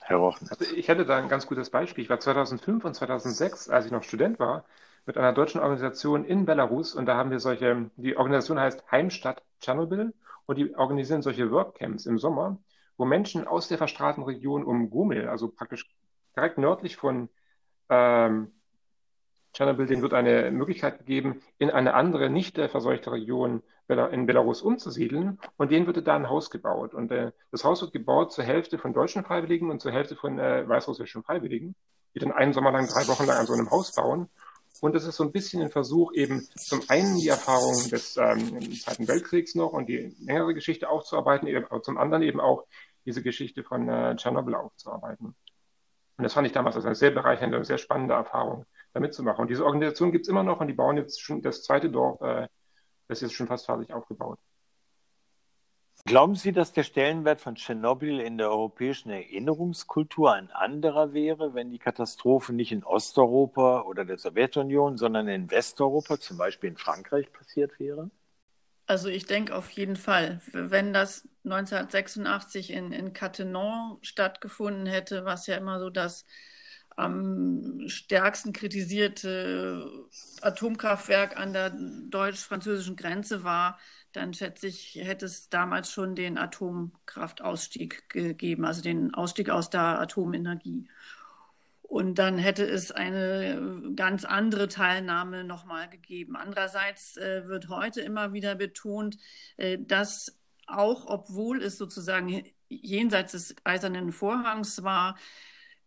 Herr 0.00 0.16
Rochen. 0.16 0.48
Also 0.48 0.64
ich 0.74 0.88
hatte 0.88 1.04
da 1.04 1.18
ein 1.18 1.28
ganz 1.28 1.46
gutes 1.46 1.68
Beispiel. 1.68 2.02
Ich 2.02 2.08
war 2.08 2.18
2005 2.18 2.86
und 2.86 2.94
2006, 2.94 3.68
als 3.68 3.84
ich 3.84 3.92
noch 3.92 4.04
Student 4.04 4.38
war, 4.38 4.64
mit 5.04 5.18
einer 5.18 5.34
deutschen 5.34 5.60
Organisation 5.60 6.24
in 6.24 6.46
Belarus 6.46 6.94
und 6.94 7.04
da 7.04 7.16
haben 7.16 7.30
wir 7.30 7.40
solche, 7.40 7.90
die 7.96 8.16
Organisation 8.16 8.58
heißt 8.58 8.90
Heimstadt 8.90 9.42
Tschernobyl 9.60 10.14
und 10.46 10.56
die 10.56 10.74
organisieren 10.74 11.20
solche 11.20 11.50
Workcamps 11.50 12.06
im 12.06 12.18
Sommer 12.18 12.56
wo 12.98 13.06
Menschen 13.06 13.46
aus 13.46 13.68
der 13.68 13.78
verstrahlten 13.78 14.24
Region 14.24 14.64
um 14.64 14.90
Gomel, 14.90 15.28
also 15.28 15.48
praktisch 15.48 15.88
direkt 16.36 16.58
nördlich 16.58 16.96
von 16.96 17.30
ähm, 17.88 18.52
Tschernobyl, 19.54 19.86
denen 19.86 20.02
wird 20.02 20.12
eine 20.12 20.50
Möglichkeit 20.50 20.98
gegeben, 20.98 21.40
in 21.58 21.70
eine 21.70 21.94
andere, 21.94 22.28
nicht 22.28 22.58
verseuchte 22.58 23.12
Region 23.12 23.62
in 23.88 24.26
Belarus 24.26 24.60
umzusiedeln. 24.60 25.38
Und 25.56 25.70
denen 25.70 25.86
wird 25.86 26.06
da 26.06 26.14
ein 26.14 26.28
Haus 26.28 26.50
gebaut. 26.50 26.92
Und 26.92 27.10
äh, 27.10 27.32
das 27.50 27.64
Haus 27.64 27.80
wird 27.80 27.92
gebaut 27.92 28.32
zur 28.32 28.44
Hälfte 28.44 28.78
von 28.78 28.92
deutschen 28.92 29.24
Freiwilligen 29.24 29.70
und 29.70 29.80
zur 29.80 29.92
Hälfte 29.92 30.14
von 30.14 30.38
äh, 30.38 30.68
weißrussischen 30.68 31.22
Freiwilligen, 31.22 31.74
die 32.14 32.18
dann 32.18 32.32
einen 32.32 32.52
Sommer 32.52 32.70
lang, 32.70 32.86
drei 32.86 33.08
Wochen 33.08 33.24
lang 33.24 33.38
an 33.38 33.46
so 33.46 33.54
einem 33.54 33.70
Haus 33.70 33.94
bauen. 33.94 34.28
Und 34.80 34.94
es 34.94 35.04
ist 35.04 35.16
so 35.16 35.24
ein 35.24 35.32
bisschen 35.32 35.62
ein 35.62 35.70
Versuch, 35.70 36.12
eben 36.12 36.46
zum 36.54 36.82
einen 36.88 37.18
die 37.18 37.28
Erfahrung 37.28 37.88
des 37.88 38.16
ähm, 38.16 38.72
Zweiten 38.74 39.08
Weltkriegs 39.08 39.54
noch 39.54 39.72
und 39.72 39.88
die 39.88 40.14
längere 40.20 40.54
Geschichte 40.54 40.88
aufzuarbeiten, 40.88 41.48
aber 41.56 41.82
zum 41.82 41.98
anderen 41.98 42.22
eben 42.22 42.40
auch 42.40 42.64
diese 43.08 43.22
Geschichte 43.22 43.64
von 43.64 43.88
äh, 43.88 44.14
Tschernobyl 44.16 44.54
aufzuarbeiten. 44.54 45.34
Und 46.18 46.24
das 46.24 46.34
fand 46.34 46.46
ich 46.46 46.52
damals 46.52 46.76
als 46.76 46.84
eine 46.84 46.94
sehr 46.94 47.10
bereichernde 47.10 47.56
und 47.56 47.64
sehr 47.64 47.78
spannende 47.78 48.12
Erfahrung, 48.12 48.66
da 48.92 49.00
mitzumachen. 49.00 49.42
Und 49.42 49.48
diese 49.48 49.64
Organisation 49.64 50.12
gibt 50.12 50.26
es 50.26 50.28
immer 50.28 50.42
noch 50.42 50.60
und 50.60 50.66
die 50.66 50.74
bauen 50.74 50.98
jetzt 50.98 51.22
schon 51.22 51.40
das 51.40 51.62
zweite 51.62 51.88
Dorf, 51.88 52.20
äh, 52.20 52.48
das 53.08 53.18
ist 53.18 53.30
jetzt 53.30 53.34
schon 53.34 53.46
fast 53.46 53.64
fertig 53.64 53.94
aufgebaut. 53.94 54.38
Glauben 56.04 56.34
Sie, 56.34 56.52
dass 56.52 56.72
der 56.72 56.84
Stellenwert 56.84 57.40
von 57.40 57.54
Tschernobyl 57.54 58.20
in 58.20 58.36
der 58.36 58.50
europäischen 58.50 59.10
Erinnerungskultur 59.10 60.32
ein 60.32 60.50
anderer 60.50 61.12
wäre, 61.12 61.54
wenn 61.54 61.70
die 61.70 61.78
Katastrophe 61.78 62.52
nicht 62.52 62.72
in 62.72 62.84
Osteuropa 62.84 63.82
oder 63.82 64.04
der 64.04 64.18
Sowjetunion, 64.18 64.98
sondern 64.98 65.28
in 65.28 65.50
Westeuropa, 65.50 66.20
zum 66.20 66.36
Beispiel 66.36 66.70
in 66.70 66.76
Frankreich, 66.76 67.32
passiert 67.32 67.78
wäre? 67.80 68.10
Also 68.88 69.10
ich 69.10 69.26
denke 69.26 69.54
auf 69.54 69.70
jeden 69.70 69.96
Fall, 69.96 70.40
wenn 70.52 70.94
das 70.94 71.28
1986 71.44 72.72
in, 72.72 72.90
in 72.92 73.12
Cattenom 73.12 73.98
stattgefunden 74.00 74.86
hätte, 74.86 75.26
was 75.26 75.46
ja 75.46 75.56
immer 75.58 75.78
so 75.78 75.90
das 75.90 76.24
am 76.96 77.86
stärksten 77.86 78.52
kritisierte 78.54 79.86
Atomkraftwerk 80.40 81.36
an 81.36 81.52
der 81.52 81.70
deutsch-französischen 81.70 82.96
Grenze 82.96 83.44
war, 83.44 83.78
dann 84.12 84.32
schätze 84.32 84.66
ich, 84.68 84.94
hätte 84.94 85.26
es 85.26 85.50
damals 85.50 85.92
schon 85.92 86.16
den 86.16 86.38
Atomkraftausstieg 86.38 88.08
gegeben, 88.08 88.64
also 88.64 88.80
den 88.82 89.12
Ausstieg 89.14 89.50
aus 89.50 89.68
der 89.68 90.00
Atomenergie. 90.00 90.88
Und 91.88 92.16
dann 92.18 92.36
hätte 92.36 92.64
es 92.64 92.92
eine 92.92 93.92
ganz 93.96 94.26
andere 94.26 94.68
Teilnahme 94.68 95.42
nochmal 95.42 95.88
gegeben. 95.88 96.36
Andererseits 96.36 97.16
äh, 97.16 97.48
wird 97.48 97.70
heute 97.70 98.02
immer 98.02 98.34
wieder 98.34 98.54
betont, 98.56 99.16
äh, 99.56 99.78
dass 99.80 100.38
auch 100.66 101.06
obwohl 101.06 101.62
es 101.62 101.78
sozusagen 101.78 102.44
jenseits 102.68 103.32
des 103.32 103.56
eisernen 103.64 104.12
Vorhangs 104.12 104.82
war, 104.82 105.16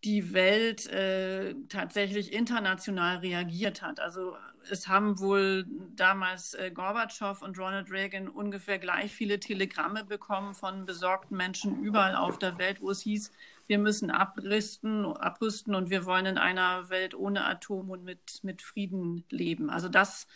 die 0.04 0.34
Welt 0.34 0.88
äh, 0.88 1.54
tatsächlich 1.70 2.34
international 2.34 3.18
reagiert 3.18 3.84
hat. 3.84 4.00
Also 4.00 4.36
es 4.72 4.88
haben 4.88 5.20
wohl 5.20 5.66
damals 5.96 6.56
äh, 6.56 6.72
Gorbatschow 6.72 7.40
und 7.44 7.60
Ronald 7.60 7.92
Reagan 7.92 8.28
ungefähr 8.28 8.80
gleich 8.80 9.12
viele 9.14 9.40
Telegramme 9.40 10.04
bekommen 10.04 10.56
von 10.56 10.88
besorgten 10.88 11.38
Menschen 11.38 11.84
überall 11.84 12.16
auf 12.16 12.40
der 12.40 12.58
Welt, 12.58 12.82
wo 12.82 12.90
es 12.90 13.02
hieß, 13.02 13.32
wir 13.67 13.80
müssen 13.80 14.12
abrüsten, 14.12 15.06
abrüsten 15.06 15.76
und 15.76 15.89
wir 15.89 16.06
wollen 16.06 16.26
in 16.26 16.38
einer 16.38 16.89
Welt 16.89 17.15
ohne 17.15 17.45
Atom 17.45 17.89
und 17.89 18.04
mit, 18.04 18.43
mit 18.43 18.62
Frieden 18.62 19.26
leben. 19.30 19.69
Also 19.69 19.89
das, 19.89 20.28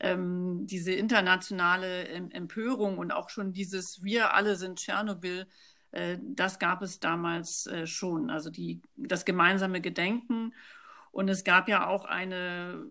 ähm, 0.00 0.66
diese 0.66 0.92
internationale 0.92 2.06
Empörung 2.08 2.98
und 2.98 3.12
auch 3.12 3.30
schon 3.30 3.52
dieses 3.52 4.02
Wir 4.02 4.34
alle 4.34 4.56
sind 4.56 4.78
Tschernobyl, 4.78 5.46
äh, 5.92 6.18
das 6.22 6.58
gab 6.58 6.82
es 6.82 7.00
damals 7.00 7.66
äh, 7.66 7.86
schon. 7.86 8.30
Also 8.30 8.50
die, 8.50 8.80
das 8.96 9.24
gemeinsame 9.24 9.80
Gedenken. 9.80 10.54
Und 11.10 11.28
es 11.28 11.44
gab 11.44 11.68
ja 11.68 11.86
auch 11.86 12.04
eine 12.04 12.86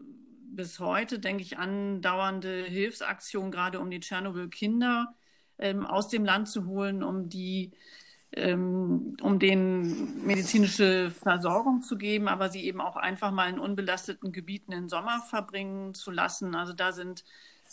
bis 0.50 0.80
heute, 0.80 1.20
denke 1.20 1.44
ich, 1.44 1.58
andauernde 1.58 2.64
Hilfsaktionen, 2.64 3.52
gerade 3.52 3.80
um 3.80 3.92
die 3.92 4.00
Tschernobyl-Kinder 4.00 5.14
ähm, 5.60 5.86
aus 5.86 6.08
dem 6.08 6.26
Land 6.26 6.48
zu 6.48 6.66
holen, 6.66 7.04
um 7.04 7.30
die 7.30 7.72
um 8.36 9.40
denen 9.40 10.26
medizinische 10.26 11.12
Versorgung 11.12 11.82
zu 11.82 11.98
geben, 11.98 12.28
aber 12.28 12.50
sie 12.50 12.66
eben 12.66 12.82
auch 12.82 12.98
einfach 12.98 13.32
mal 13.32 13.50
in 13.50 13.58
unbelasteten 13.58 14.32
Gebieten 14.32 14.72
den 14.72 14.90
Sommer 14.90 15.22
verbringen 15.30 15.94
zu 15.94 16.12
lassen. 16.12 16.54
Also 16.54 16.74
da 16.74 16.92
sind 16.92 17.24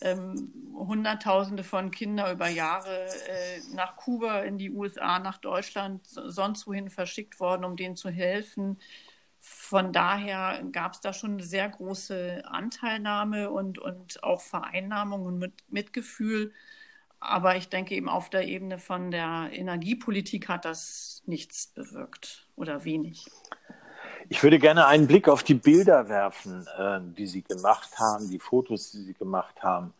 ähm, 0.00 0.52
Hunderttausende 0.74 1.64
von 1.64 1.90
Kindern 1.90 2.34
über 2.34 2.48
Jahre 2.48 3.06
äh, 3.28 3.60
nach 3.74 3.96
Kuba, 3.96 4.40
in 4.40 4.58
die 4.58 4.70
USA, 4.70 5.18
nach 5.18 5.38
Deutschland, 5.38 6.06
sonst 6.06 6.66
wohin 6.66 6.90
verschickt 6.90 7.40
worden, 7.40 7.64
um 7.64 7.76
denen 7.76 7.96
zu 7.96 8.10
helfen. 8.10 8.78
Von 9.40 9.92
daher 9.92 10.64
gab 10.72 10.94
es 10.94 11.00
da 11.00 11.12
schon 11.12 11.32
eine 11.32 11.42
sehr 11.42 11.68
große 11.68 12.42
Anteilnahme 12.46 13.50
und, 13.50 13.78
und 13.78 14.22
auch 14.22 14.40
Vereinnahmung 14.40 15.26
und 15.26 15.38
mit, 15.38 15.52
Mitgefühl. 15.68 16.52
Aber 17.26 17.56
ich 17.56 17.70
denke 17.70 17.94
eben 17.94 18.10
auf 18.10 18.28
der 18.28 18.46
Ebene 18.46 18.78
von 18.78 19.10
der 19.10 19.48
Energiepolitik 19.50 20.48
hat 20.48 20.66
das 20.66 21.22
nichts 21.24 21.68
bewirkt 21.68 22.46
oder 22.54 22.84
wenig. 22.84 23.24
Ich 24.28 24.42
würde 24.42 24.58
gerne 24.58 24.86
einen 24.86 25.06
Blick 25.06 25.28
auf 25.28 25.42
die 25.42 25.54
Bilder 25.54 26.10
werfen, 26.10 26.66
äh, 26.78 27.00
die 27.16 27.26
Sie 27.26 27.42
gemacht 27.42 27.98
haben, 27.98 28.28
die 28.28 28.38
Fotos, 28.38 28.90
die 28.90 29.02
Sie 29.02 29.14
gemacht 29.14 29.62
haben. 29.62 29.94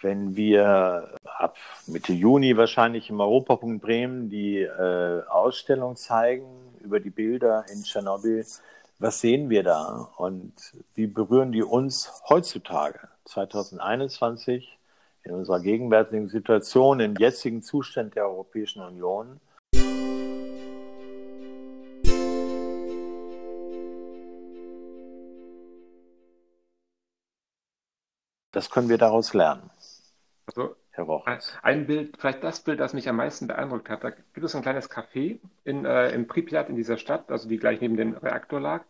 Wenn 0.00 0.34
wir 0.34 1.14
ab 1.24 1.56
Mitte 1.86 2.12
Juni 2.12 2.56
wahrscheinlich 2.56 3.08
im 3.08 3.20
Europapunkt 3.20 3.80
Bremen 3.80 4.28
die 4.28 4.58
äh, 4.58 5.22
Ausstellung 5.28 5.94
zeigen 5.94 6.46
über 6.80 6.98
die 6.98 7.10
Bilder 7.10 7.66
in 7.72 7.84
Tschernobyl, 7.84 8.44
was 8.98 9.20
sehen 9.20 9.48
wir 9.48 9.62
da 9.62 10.08
und 10.16 10.52
wie 10.96 11.06
berühren 11.06 11.52
die 11.52 11.62
uns 11.62 12.10
heutzutage, 12.28 13.08
2021? 13.26 14.77
In 15.28 15.34
unserer 15.34 15.60
gegenwärtigen 15.60 16.28
Situation, 16.28 17.00
im 17.00 17.14
jetzigen 17.16 17.62
Zustand 17.62 18.14
der 18.14 18.24
Europäischen 18.24 18.82
Union. 18.82 19.40
Das 28.52 28.70
können 28.70 28.88
wir 28.88 28.98
daraus 28.98 29.34
lernen. 29.34 29.70
Also, 30.46 30.74
Herr 30.90 31.04
Rochers. 31.04 31.56
Ein 31.62 31.86
Bild, 31.86 32.16
vielleicht 32.18 32.42
das 32.42 32.60
Bild, 32.60 32.80
das 32.80 32.94
mich 32.94 33.08
am 33.08 33.16
meisten 33.16 33.46
beeindruckt 33.46 33.90
hat. 33.90 34.02
Da 34.02 34.10
gibt 34.10 34.42
es 34.42 34.56
ein 34.56 34.62
kleines 34.62 34.90
Café 34.90 35.38
in, 35.64 35.84
äh, 35.84 36.10
in 36.10 36.26
Pripyat, 36.26 36.70
in 36.70 36.74
dieser 36.74 36.96
Stadt, 36.96 37.30
also 37.30 37.48
die 37.48 37.58
gleich 37.58 37.80
neben 37.80 37.96
dem 37.96 38.14
Reaktor 38.14 38.58
lag, 38.60 38.84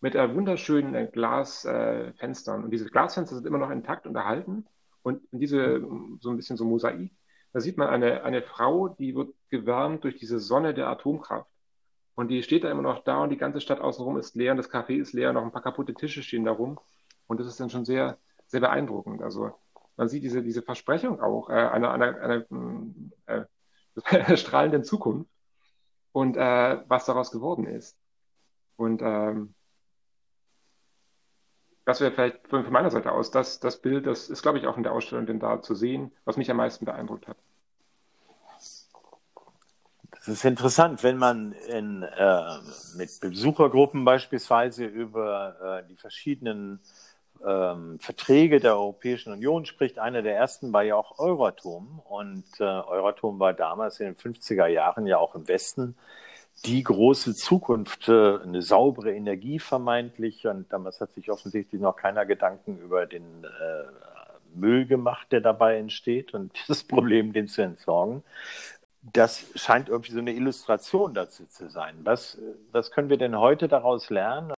mit 0.00 0.16
äh, 0.16 0.34
wunderschönen 0.34 0.94
äh, 0.94 1.08
Glasfenstern. 1.10 2.64
und 2.64 2.70
diese 2.70 2.86
Glasfenster 2.86 3.36
sind 3.36 3.46
immer 3.46 3.58
noch 3.58 3.70
intakt 3.70 4.06
und 4.06 4.16
erhalten. 4.16 4.66
Und 5.06 5.22
diese, 5.30 5.86
so 6.18 6.30
ein 6.30 6.36
bisschen 6.36 6.56
so 6.56 6.64
Mosaik, 6.64 7.12
da 7.52 7.60
sieht 7.60 7.76
man 7.76 7.86
eine, 7.86 8.24
eine 8.24 8.42
Frau, 8.42 8.88
die 8.88 9.14
wird 9.14 9.32
gewärmt 9.50 10.02
durch 10.02 10.16
diese 10.16 10.40
Sonne 10.40 10.74
der 10.74 10.88
Atomkraft. 10.88 11.48
Und 12.16 12.26
die 12.26 12.42
steht 12.42 12.64
da 12.64 12.72
immer 12.72 12.82
noch 12.82 13.04
da 13.04 13.22
und 13.22 13.30
die 13.30 13.36
ganze 13.36 13.60
Stadt 13.60 13.80
außenrum 13.80 14.18
ist 14.18 14.34
leer 14.34 14.50
und 14.50 14.56
das 14.56 14.68
Café 14.68 15.00
ist 15.00 15.12
leer, 15.12 15.32
noch 15.32 15.44
ein 15.44 15.52
paar 15.52 15.62
kaputte 15.62 15.94
Tische 15.94 16.24
stehen 16.24 16.44
da 16.44 16.50
rum. 16.50 16.80
Und 17.28 17.38
das 17.38 17.46
ist 17.46 17.60
dann 17.60 17.70
schon 17.70 17.84
sehr, 17.84 18.18
sehr 18.48 18.58
beeindruckend. 18.58 19.22
Also 19.22 19.52
man 19.96 20.08
sieht 20.08 20.24
diese, 20.24 20.42
diese 20.42 20.62
Versprechung 20.62 21.20
auch 21.20 21.50
äh, 21.50 21.52
einer, 21.52 21.92
einer, 21.92 22.44
einer 22.48 23.46
äh, 24.26 24.36
strahlenden 24.36 24.82
Zukunft 24.82 25.30
und 26.10 26.36
äh, 26.36 26.80
was 26.88 27.04
daraus 27.04 27.30
geworden 27.30 27.64
ist. 27.68 27.96
Und 28.74 29.02
ähm, 29.02 29.54
das 31.86 32.00
wäre 32.00 32.10
vielleicht 32.10 32.48
von, 32.48 32.70
meiner 32.70 32.90
Seite 32.90 33.12
aus 33.12 33.30
das, 33.30 33.60
das 33.60 33.76
Bild, 33.80 34.06
das 34.06 34.28
ist, 34.28 34.42
glaube 34.42 34.58
ich, 34.58 34.66
auch 34.66 34.76
in 34.76 34.82
der 34.82 34.92
Ausstellung 34.92 35.24
denn 35.24 35.38
da 35.38 35.62
zu 35.62 35.74
sehen, 35.74 36.10
was 36.24 36.36
mich 36.36 36.50
am 36.50 36.56
meisten 36.56 36.84
beeindruckt 36.84 37.28
hat. 37.28 37.36
Das 40.10 40.26
ist 40.26 40.44
interessant, 40.44 41.04
wenn 41.04 41.16
man 41.16 41.52
in, 41.52 42.02
äh, 42.02 42.58
mit 42.96 43.20
Besuchergruppen 43.20 44.04
beispielsweise 44.04 44.84
über 44.84 45.84
äh, 45.84 45.88
die 45.88 45.94
verschiedenen 45.94 46.80
ähm, 47.46 48.00
Verträge 48.00 48.58
der 48.58 48.74
Europäischen 48.74 49.32
Union 49.32 49.64
spricht. 49.64 50.00
Einer 50.00 50.22
der 50.22 50.36
ersten 50.36 50.72
war 50.72 50.82
ja 50.82 50.96
auch 50.96 51.20
Euratom. 51.20 52.00
Und 52.00 52.46
äh, 52.58 52.64
Euratom 52.64 53.38
war 53.38 53.54
damals 53.54 54.00
in 54.00 54.06
den 54.06 54.16
50er 54.16 54.66
Jahren 54.66 55.06
ja 55.06 55.18
auch 55.18 55.36
im 55.36 55.46
Westen 55.46 55.94
die 56.64 56.82
große 56.82 57.34
Zukunft, 57.34 58.08
äh, 58.08 58.38
eine 58.38 58.62
saubere 58.62 59.14
Energie 59.14 59.58
vermeintlich. 59.58 60.46
Und 60.46 60.72
damals 60.72 61.00
hat 61.00 61.12
sich 61.12 61.30
offensichtlich 61.30 61.80
noch 61.80 61.96
keiner 61.96 62.26
Gedanken 62.26 62.78
über 62.78 63.06
den 63.06 63.44
äh, 63.44 63.84
Müll 64.54 64.86
gemacht, 64.86 65.30
der 65.32 65.40
dabei 65.40 65.78
entsteht 65.78 66.34
und 66.34 66.52
das 66.68 66.82
Problem, 66.82 67.32
den 67.32 67.48
zu 67.48 67.62
entsorgen. 67.62 68.22
Das 69.12 69.46
scheint 69.54 69.88
irgendwie 69.88 70.12
so 70.12 70.18
eine 70.18 70.32
Illustration 70.32 71.14
dazu 71.14 71.46
zu 71.46 71.68
sein. 71.70 71.94
Was, 72.02 72.38
was 72.72 72.90
können 72.90 73.08
wir 73.08 73.18
denn 73.18 73.38
heute 73.38 73.68
daraus 73.68 74.10
lernen? 74.10 74.55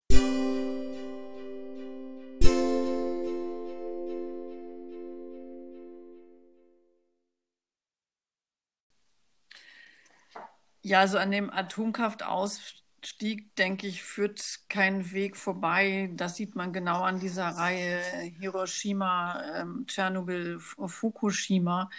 Ja, 10.86 11.00
also 11.00 11.18
an 11.18 11.32
dem 11.32 11.50
Atomkraftausstieg, 11.50 13.56
denke 13.56 13.88
ich, 13.88 14.04
führt 14.04 14.60
kein 14.68 15.10
Weg 15.10 15.36
vorbei. 15.36 16.12
Das 16.14 16.36
sieht 16.36 16.54
man 16.54 16.72
genau 16.72 17.02
an 17.02 17.18
dieser 17.18 17.48
Reihe 17.48 18.00
Hiroshima, 18.38 19.42
ähm, 19.56 19.86
Tschernobyl, 19.88 20.60
Fukushima. 20.60 21.90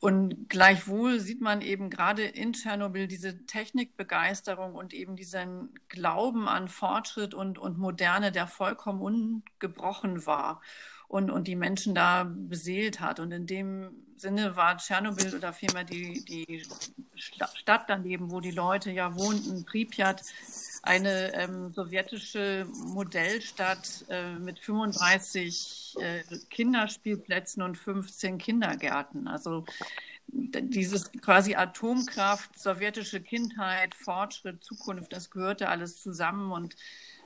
Und 0.00 0.48
gleichwohl 0.48 1.20
sieht 1.20 1.42
man 1.42 1.60
eben 1.60 1.90
gerade 1.90 2.24
in 2.24 2.54
Tschernobyl 2.54 3.06
diese 3.06 3.46
Technikbegeisterung 3.46 4.74
und 4.74 4.94
eben 4.94 5.14
diesen 5.14 5.72
Glauben 5.88 6.48
an 6.48 6.66
Fortschritt 6.66 7.34
und, 7.34 7.56
und 7.56 7.78
Moderne, 7.78 8.32
der 8.32 8.48
vollkommen 8.48 9.00
ungebrochen 9.00 10.26
war 10.26 10.60
und, 11.06 11.30
und 11.30 11.46
die 11.46 11.54
Menschen 11.54 11.94
da 11.94 12.24
beseelt 12.24 12.98
hat. 12.98 13.20
Und 13.20 13.30
in 13.30 13.46
dem 13.46 14.03
Sinne 14.16 14.56
war 14.56 14.76
Tschernobyl 14.78 15.34
oder 15.34 15.52
vielmehr 15.52 15.84
die, 15.84 16.24
die 16.24 16.62
Stadt 17.16 17.84
daneben, 17.88 18.30
wo 18.30 18.40
die 18.40 18.50
Leute 18.50 18.90
ja 18.90 19.14
wohnten, 19.14 19.64
Pripyat, 19.64 20.22
eine 20.82 21.34
ähm, 21.34 21.72
sowjetische 21.72 22.66
Modellstadt 22.86 24.04
äh, 24.08 24.32
mit 24.34 24.58
35 24.58 25.96
äh, 25.98 26.22
Kinderspielplätzen 26.50 27.62
und 27.62 27.76
15 27.76 28.38
Kindergärten. 28.38 29.28
Also 29.28 29.64
dieses 30.28 31.12
quasi 31.12 31.54
Atomkraft, 31.54 32.58
sowjetische 32.58 33.20
Kindheit, 33.20 33.94
Fortschritt, 33.94 34.64
Zukunft, 34.64 35.12
das 35.12 35.30
gehörte 35.30 35.68
alles 35.68 36.02
zusammen 36.02 36.50
und 36.50 36.76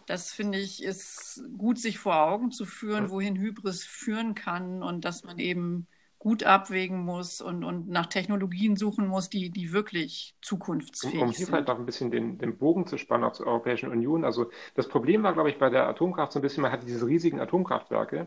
das 0.07 0.33
finde 0.33 0.59
ich 0.59 0.83
ist 0.83 1.42
gut, 1.59 1.79
sich 1.79 1.98
vor 1.98 2.16
Augen 2.16 2.51
zu 2.51 2.64
führen, 2.64 3.11
wohin 3.11 3.37
Hybris 3.37 3.85
führen 3.85 4.35
kann 4.35 4.83
und 4.83 5.05
dass 5.05 5.22
man 5.22 5.38
eben 5.38 5.87
gut 6.18 6.42
abwägen 6.42 7.04
muss 7.04 7.40
und, 7.40 7.62
und 7.62 7.88
nach 7.88 8.07
Technologien 8.07 8.76
suchen 8.76 9.07
muss, 9.07 9.31
die, 9.31 9.50
die 9.50 9.72
wirklich 9.72 10.35
zukunftsfähig 10.42 11.12
sind. 11.12 11.22
Um 11.22 11.31
hier 11.31 11.46
vielleicht 11.46 11.68
noch 11.68 11.78
ein 11.78 11.87
bisschen 11.87 12.11
den, 12.11 12.38
den 12.38 12.59
Bogen 12.59 12.87
zu 12.87 12.98
spannen 12.98 13.24
auch 13.24 13.33
zur 13.33 13.46
Europäischen 13.46 13.90
Union. 13.90 14.24
Also 14.24 14.50
das 14.74 14.88
Problem 14.88 15.22
war, 15.22 15.33
glaube 15.33 15.50
ich, 15.50 15.59
bei 15.59 15.70
der 15.70 15.87
Atomkraft 15.87 16.33
so 16.33 16.40
ein 16.40 16.42
bisschen, 16.42 16.62
man 16.62 16.72
hatte 16.72 16.87
diese 16.87 17.07
riesigen 17.07 17.40
Atomkraftwerke 17.40 18.26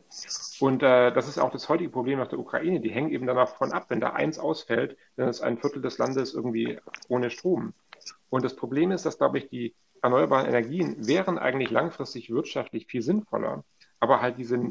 und 0.60 0.84
äh, 0.84 1.12
das 1.12 1.28
ist 1.28 1.38
auch 1.38 1.52
das 1.52 1.68
heutige 1.68 1.90
Problem 1.90 2.20
nach 2.20 2.30
der 2.30 2.40
Ukraine. 2.40 2.80
Die 2.80 2.92
hängen 2.92 3.12
eben 3.12 3.28
davon 3.28 3.74
ab, 3.74 3.88
wenn 3.90 4.00
da 4.00 4.12
eins 4.12 4.40
ausfällt, 4.40 4.98
dann 5.18 5.28
ist 5.28 5.42
ein 5.42 5.58
Viertel 5.58 5.82
des 5.82 5.98
Landes 5.98 6.34
irgendwie 6.34 6.80
ohne 7.10 7.30
Strom. 7.30 7.74
Und 8.30 8.46
das 8.46 8.56
Problem 8.56 8.92
ist, 8.92 9.06
dass, 9.06 9.18
glaube 9.18 9.38
ich, 9.38 9.50
die 9.50 9.76
erneuerbaren 10.02 10.48
Energien 10.48 11.08
wären 11.08 11.38
eigentlich 11.38 11.70
langfristig 11.70 12.30
wirtschaftlich 12.30 12.88
viel 12.88 13.02
sinnvoller. 13.02 13.64
Aber 14.00 14.22
halt 14.22 14.38
diese, 14.38 14.68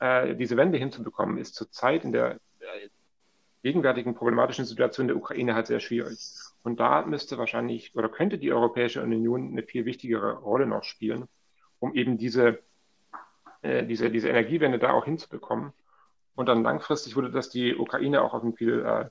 äh, 0.00 0.34
diese 0.34 0.56
Wende 0.56 0.78
hinzubekommen, 0.78 1.38
ist 1.38 1.54
zurzeit 1.54 2.04
in 2.04 2.12
der 2.12 2.40
gegenwärtigen 3.62 4.14
problematischen 4.14 4.64
Situation 4.64 5.06
der 5.06 5.16
Ukraine 5.16 5.54
halt 5.54 5.66
sehr 5.66 5.80
schwierig. 5.80 6.18
Und 6.62 6.80
da 6.80 7.02
müsste 7.02 7.38
wahrscheinlich 7.38 7.94
oder 7.94 8.08
könnte 8.08 8.38
die 8.38 8.52
Europäische 8.52 9.02
Union 9.02 9.52
eine 9.52 9.62
viel 9.62 9.84
wichtigere 9.84 10.34
Rolle 10.34 10.66
noch 10.66 10.84
spielen, 10.84 11.28
um 11.78 11.94
eben 11.94 12.18
diese, 12.18 12.58
äh, 13.62 13.84
diese, 13.84 14.10
diese 14.10 14.28
Energiewende 14.28 14.78
da 14.78 14.92
auch 14.92 15.04
hinzubekommen. 15.04 15.72
Und 16.34 16.46
dann 16.46 16.62
langfristig 16.62 17.14
würde 17.16 17.30
das 17.30 17.50
die 17.50 17.76
Ukraine 17.76 18.22
auch 18.22 18.34
auf 18.34 18.42
ein 18.42 18.54
viel 18.54 18.84
äh, 18.84 19.08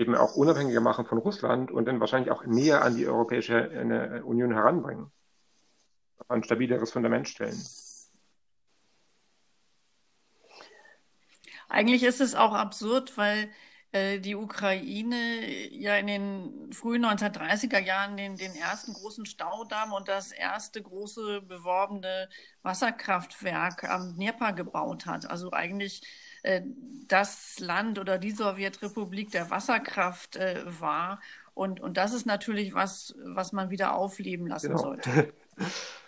eben 0.00 0.14
auch 0.14 0.34
unabhängiger 0.34 0.80
machen 0.80 1.04
von 1.04 1.18
Russland 1.18 1.70
und 1.70 1.86
dann 1.86 2.00
wahrscheinlich 2.00 2.30
auch 2.30 2.44
näher 2.44 2.82
an 2.82 2.96
die 2.96 3.06
Europäische 3.06 3.70
äh, 3.70 4.20
Union 4.22 4.52
heranbringen. 4.52 5.10
Ein 6.28 6.44
stabileres 6.44 6.92
Fundament 6.92 7.28
stellen. 7.28 7.58
Eigentlich 11.70 12.02
ist 12.02 12.20
es 12.20 12.34
auch 12.34 12.52
absurd, 12.52 13.16
weil 13.16 13.48
äh, 13.92 14.18
die 14.18 14.34
Ukraine 14.34 15.40
ja 15.70 15.96
in 15.96 16.06
den 16.08 16.72
frühen 16.72 17.04
1930er 17.04 17.78
Jahren 17.78 18.16
den, 18.16 18.36
den 18.36 18.54
ersten 18.54 18.92
großen 18.92 19.24
Staudamm 19.24 19.92
und 19.92 20.08
das 20.08 20.32
erste 20.32 20.82
große 20.82 21.42
beworbene 21.42 22.28
Wasserkraftwerk 22.62 23.84
am 23.88 24.14
Dnieper 24.14 24.52
gebaut 24.52 25.06
hat. 25.06 25.30
Also 25.30 25.52
eigentlich 25.52 26.02
äh, 26.42 26.62
das 27.08 27.58
Land 27.60 27.98
oder 27.98 28.18
die 28.18 28.32
Sowjetrepublik 28.32 29.30
der 29.30 29.50
Wasserkraft 29.50 30.36
äh, 30.36 30.62
war. 30.80 31.20
Und, 31.54 31.80
und 31.80 31.96
das 31.96 32.12
ist 32.12 32.26
natürlich 32.26 32.74
was, 32.74 33.14
was 33.24 33.52
man 33.52 33.70
wieder 33.70 33.94
aufleben 33.94 34.46
lassen 34.46 34.68
genau. 34.68 34.82
sollte. 34.82 35.32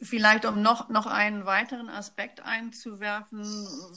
Vielleicht, 0.00 0.44
um 0.44 0.62
noch, 0.62 0.88
noch 0.90 1.06
einen 1.06 1.44
weiteren 1.44 1.88
Aspekt 1.88 2.40
einzuwerfen, 2.40 3.42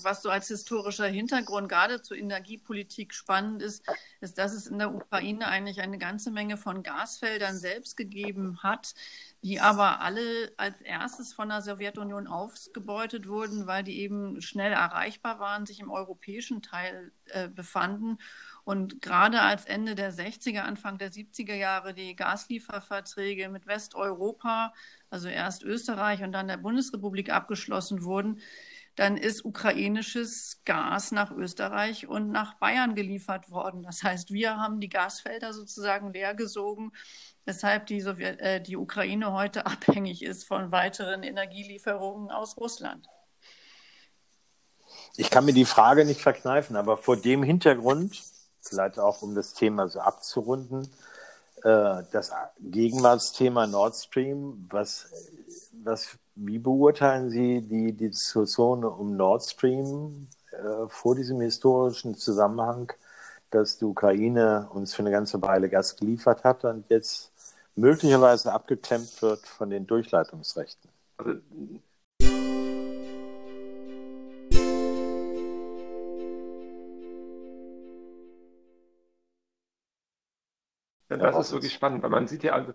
was 0.02 0.24
so 0.24 0.30
als 0.30 0.48
historischer 0.48 1.06
Hintergrund 1.06 1.69
gerade 1.69 2.02
zur 2.02 2.17
Energiepolitik 2.17 3.13
spannend 3.13 3.62
ist, 3.62 3.84
ist, 4.19 4.38
dass 4.38 4.54
es 4.54 4.65
in 4.65 4.80
der 4.80 4.95
Ukraine 4.95 5.48
eigentlich 5.48 5.82
eine 5.82 6.00
ganze 6.00 6.32
Menge 6.32 6.58
von 6.58 6.82
Gasfeldern 6.82 7.58
selbst 7.58 7.98
gegeben 7.98 8.63
hat, 8.63 8.95
die 9.43 9.60
aber 9.60 10.02
alle 10.02 10.52
als 10.58 10.82
erstes 10.82 11.34
von 11.34 11.50
der 11.50 11.62
Sowjetunion 11.62 12.26
ausgebeutet 12.26 13.28
wurden, 13.28 13.67
weil 13.67 13.84
die 13.84 14.00
eben 14.00 14.41
schnell 14.41 14.71
erreichbar 14.71 15.39
waren, 15.39 15.67
sich 15.67 15.80
im 15.80 15.91
europäischen 15.91 16.63
Teil 16.63 17.12
äh, 17.26 17.48
befanden 17.48 18.17
und 18.65 18.99
gerade 18.99 19.41
als 19.41 19.65
Ende 19.65 19.93
der 19.93 20.12
60er, 20.12 20.62
Anfang 20.62 20.97
der 20.97 21.12
70er 21.12 21.54
Jahre 21.54 21.93
die 21.93 22.15
Gaslieferverträge 22.15 23.47
mit 23.47 23.67
Westeuropa, 23.67 24.73
also 25.12 25.30
erst 25.30 25.63
Österreich 25.63 26.23
und 26.23 26.32
dann 26.32 26.47
der 26.47 26.58
Bundesrepublik 26.58 27.32
abgeschlossen 27.32 28.04
wurden, 28.04 28.41
dann 28.95 29.17
ist 29.17 29.45
ukrainisches 29.45 30.62
Gas 30.65 31.12
nach 31.12 31.30
Österreich 31.32 32.08
und 32.08 32.32
nach 32.32 32.56
Bayern 32.56 32.95
geliefert 32.95 33.51
worden. 33.51 33.84
Das 33.84 34.01
heißt, 34.01 34.32
wir 34.32 34.58
haben 34.58 34.80
die 34.80 34.89
Gasfelder 34.89 35.54
sozusagen 35.54 36.12
leergesogen, 36.12 36.91
weshalb 37.45 37.86
die, 37.86 38.01
Sowjet 38.01 38.39
äh, 38.39 38.62
die 38.62 38.78
Ukraine 38.78 39.32
heute 39.32 39.67
abhängig 39.67 40.23
ist 40.23 40.47
von 40.47 40.71
weiteren 40.71 41.21
Energielieferungen 41.21 42.32
aus 42.32 42.58
Russland. 42.58 43.08
Ich 45.17 45.30
kann 45.30 45.45
mir 45.45 45.54
die 45.54 45.65
Frage 45.65 46.04
nicht 46.04 46.21
verkneifen, 46.21 46.75
aber 46.75 46.97
vor 46.97 47.15
dem 47.15 47.43
Hintergrund 47.43 48.23
vielleicht 48.67 48.99
auch 48.99 49.21
um 49.21 49.36
das 49.36 49.54
Thema 49.54 49.88
so 49.88 49.99
abzurunden, 49.99 50.88
äh, 51.63 52.04
das 52.12 52.32
Gegenwartsthema 52.60 53.67
Nord 53.67 53.95
Stream, 53.95 54.67
was, 54.69 55.08
was, 55.84 56.17
wie 56.36 56.60
beurteilen 56.60 57.30
Sie 57.30 57.62
die, 57.62 57.93
die 57.93 58.10
Diskussion 58.10 58.84
um 58.84 59.15
Nord 59.15 59.43
Stream 59.43 60.28
äh, 60.51 60.88
vor 60.88 61.15
diesem 61.15 61.41
historischen 61.41 62.15
Zusammenhang, 62.17 62.91
dass 63.51 63.78
die 63.78 63.86
Ukraine 63.86 64.67
uns 64.73 64.93
für 64.93 65.04
eine 65.04 65.12
ganze 65.12 65.41
Weile 65.41 65.69
Gas 65.69 65.95
geliefert 65.95 66.43
hat 66.43 66.65
und 66.65 66.89
jetzt 66.89 67.32
möglicherweise 67.75 68.51
abgeklemmt 68.51 69.21
wird 69.21 69.45
von 69.45 69.69
den 69.69 69.88
Durchleitungsrechten? 69.88 70.89
Also 71.17 71.39
Das 81.17 81.47
ist 81.47 81.54
wirklich 81.54 81.73
spannend, 81.73 82.04
weil 82.04 82.10
man 82.10 82.28
sieht 82.28 82.43
ja 82.43 82.54
also 82.54 82.73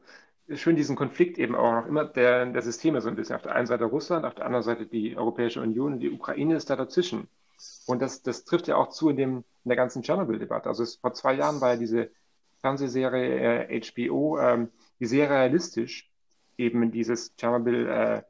schön 0.55 0.77
diesen 0.77 0.97
Konflikt 0.97 1.39
eben 1.39 1.55
auch 1.55 1.73
noch 1.73 1.87
immer 1.87 2.05
der, 2.05 2.47
der 2.47 2.63
Systeme 2.63 3.01
so 3.01 3.09
ein 3.09 3.17
bisschen. 3.17 3.37
Auf 3.37 3.43
der 3.43 3.55
einen 3.55 3.67
Seite 3.67 3.85
Russland, 3.85 4.25
auf 4.25 4.35
der 4.35 4.47
anderen 4.47 4.63
Seite 4.63 4.87
die 4.87 5.17
Europäische 5.17 5.61
Union 5.61 5.95
und 5.95 6.01
die 6.01 6.11
Ukraine 6.11 6.57
ist 6.57 6.71
da 6.71 6.77
dazwischen. 6.77 7.29
Und 7.87 8.01
das, 8.01 8.23
das 8.23 8.45
trifft 8.45 8.69
ja 8.69 8.77
auch 8.77 8.89
zu 8.89 9.11
in, 9.11 9.17
dem, 9.17 9.37
in 9.65 9.69
der 9.69 9.77
ganzen 9.77 10.03
Tschernobyl-Debatte. 10.03 10.69
Also 10.69 10.83
es, 10.83 10.97
vor 10.97 11.13
zwei 11.13 11.35
Jahren 11.35 11.61
war 11.61 11.73
ja 11.73 11.77
diese 11.77 12.11
Fernsehserie 12.61 13.69
äh, 13.69 13.81
HBO, 13.81 14.39
ähm, 14.39 14.71
die 14.99 15.07
sehr 15.07 15.31
realistisch 15.31 16.11
eben 16.57 16.91
dieses 16.91 17.35
Tschernobyl, 17.37 17.87
äh, 17.87 18.23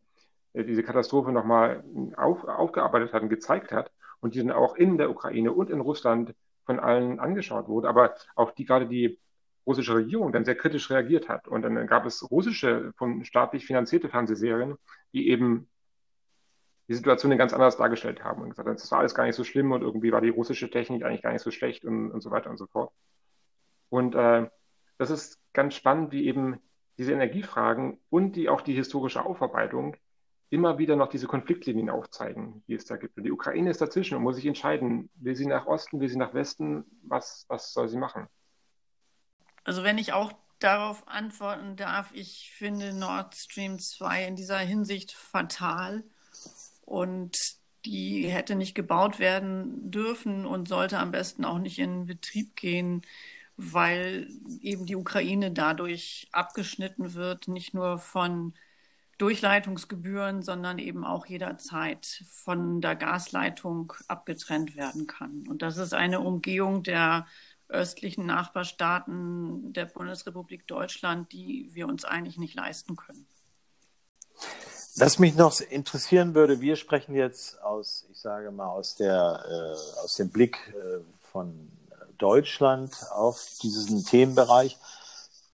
diese 0.55 0.83
Katastrophe 0.83 1.33
nochmal 1.33 1.85
auf, 2.17 2.45
aufgearbeitet 2.45 3.13
hat 3.13 3.23
und 3.23 3.29
gezeigt 3.29 3.73
hat 3.73 3.93
und 4.21 4.35
die 4.35 4.39
dann 4.39 4.51
auch 4.51 4.75
in 4.77 4.99
der 4.99 5.11
Ukraine 5.11 5.53
und 5.53 5.71
in 5.71 5.81
Russland 5.81 6.35
von 6.65 6.81
allen 6.81 7.21
angeschaut 7.21 7.69
wurde. 7.69 7.89
Aber 7.89 8.15
auch 8.35 8.51
die 8.53 8.65
gerade 8.65 8.87
die 8.87 9.19
russische 9.67 9.95
Regierung 9.95 10.33
dann 10.33 10.45
sehr 10.45 10.57
kritisch 10.57 10.91
reagiert 10.91 11.29
hat. 11.29 11.49
Und 11.49 11.63
dann 11.63 11.87
gab 11.87 12.07
es 12.07 12.31
russische, 12.31 12.93
von 12.97 13.25
staatlich 13.25 13.67
finanzierte 13.67 14.09
Fernsehserien, 14.09 14.77
die 15.13 15.29
eben 15.29 15.69
die 16.89 16.95
Situation 16.95 17.37
ganz 17.39 17.53
anders 17.53 17.77
dargestellt 17.77 18.25
haben 18.25 18.43
und 18.43 18.51
gesagt 18.51 18.67
haben, 18.67 18.75
es 18.75 18.91
war 18.91 18.99
alles 18.99 19.15
gar 19.15 19.25
nicht 19.25 19.37
so 19.37 19.45
schlimm 19.45 19.71
und 19.71 19.83
irgendwie 19.83 20.11
war 20.13 20.21
die 20.21 20.29
russische 20.29 20.71
Technik 20.71 21.05
eigentlich 21.05 21.23
gar 21.23 21.33
nicht 21.33 21.43
so 21.43 21.53
schlecht 21.53 21.85
und, 21.85 22.11
und 22.11 22.21
so 22.21 22.33
weiter 22.33 22.51
und 22.51 22.57
so 22.57 22.67
fort. 22.67 22.93
Und 23.91 24.15
äh, 24.17 24.49
das 24.99 25.11
ist 25.11 25.39
ganz 25.53 25.75
spannend, 25.75 26.11
wie 26.11 26.27
eben 26.27 26.59
diese 26.99 27.13
Energiefragen 27.13 27.99
und 28.11 28.35
die 28.35 28.49
auch 28.49 28.61
die 28.61 28.75
historische 28.75 29.25
Aufarbeitung 29.25 29.97
immer 30.51 30.79
wieder 30.79 30.97
noch 30.97 31.09
diese 31.09 31.29
Konfliktlinien 31.29 31.91
aufzeigen, 31.91 32.65
die 32.67 32.75
es 32.75 32.85
da 32.85 32.97
gibt. 32.97 33.17
Und 33.17 33.23
die 33.23 33.33
Ukraine 33.33 33.71
ist 33.71 33.81
dazwischen 33.81 34.17
und 34.17 34.25
muss 34.25 34.35
sich 34.35 34.47
entscheiden, 34.47 35.09
will 35.15 35.37
sie 35.37 35.47
nach 35.47 35.67
Osten, 35.67 36.01
will 36.01 36.09
sie 36.09 36.19
nach 36.19 36.35
Westen, 36.35 36.85
was, 37.03 37.47
was 37.49 37.73
soll 37.73 37.89
sie 37.89 37.99
machen? 37.99 38.27
Also 39.65 39.83
wenn 39.83 39.99
ich 39.99 40.13
auch 40.13 40.33
darauf 40.59 41.07
antworten 41.09 41.77
darf, 41.77 42.11
ich 42.13 42.53
finde 42.55 42.93
Nord 42.93 43.35
Stream 43.35 43.79
2 43.79 44.27
in 44.27 44.37
dieser 44.37 44.59
Hinsicht 44.59 45.13
fatal 45.13 46.05
und 46.83 47.37
die 47.85 48.29
hätte 48.29 48.55
nicht 48.57 48.75
gebaut 48.75 49.19
werden 49.19 49.91
dürfen 49.91 50.45
und 50.45 50.69
sollte 50.69 50.99
am 50.99 51.13
besten 51.13 51.45
auch 51.45 51.59
nicht 51.59 51.79
in 51.79 52.07
Betrieb 52.07 52.57
gehen, 52.57 53.03
weil 53.57 54.29
eben 54.61 54.87
die 54.87 54.97
Ukraine 54.97 55.51
dadurch 55.51 56.29
abgeschnitten 56.33 57.15
wird, 57.15 57.49
nicht 57.49 57.75
nur 57.75 57.99
von 57.99 58.55
Durchleitungsgebühren, 59.19 60.43
sondern 60.43 60.79
eben 60.79 61.05
auch 61.05 61.27
jederzeit 61.27 62.25
von 62.27 62.81
der 62.81 62.97
Gasleitung 62.97 63.93
abgetrennt 64.09 64.77
werden 64.77 65.07
kann. 65.07 65.47
Und 65.47 65.61
das 65.61 65.77
ist 65.77 65.93
eine 65.93 66.21
Umgehung 66.21 66.83
der 66.83 67.27
östlichen 67.71 68.27
Nachbarstaaten 68.27 69.73
der 69.73 69.87
Bundesrepublik 69.87 70.67
Deutschland, 70.67 71.33
die 71.33 71.71
wir 71.73 71.87
uns 71.87 72.05
eigentlich 72.05 72.39
nicht 72.39 72.55
leisten 72.55 72.97
können. 72.97 73.27
Was 74.97 75.19
mich 75.19 75.37
noch 75.37 75.61
interessieren 75.61 76.35
würde, 76.35 76.61
wir 76.61 76.77
sprechen 76.77 77.15
jetzt 77.15 77.63
aus, 77.63 78.07
ich 78.11 78.19
sage 78.19 78.51
mal, 78.51 78.67
aus, 78.67 78.97
der, 78.97 79.45
äh, 79.49 80.03
aus 80.05 80.17
dem 80.17 80.31
Blick 80.31 80.57
äh, 80.75 81.01
von 81.31 81.71
Deutschland 82.19 82.93
auf 83.13 83.47
diesen 83.63 84.05
Themenbereich. 84.05 84.79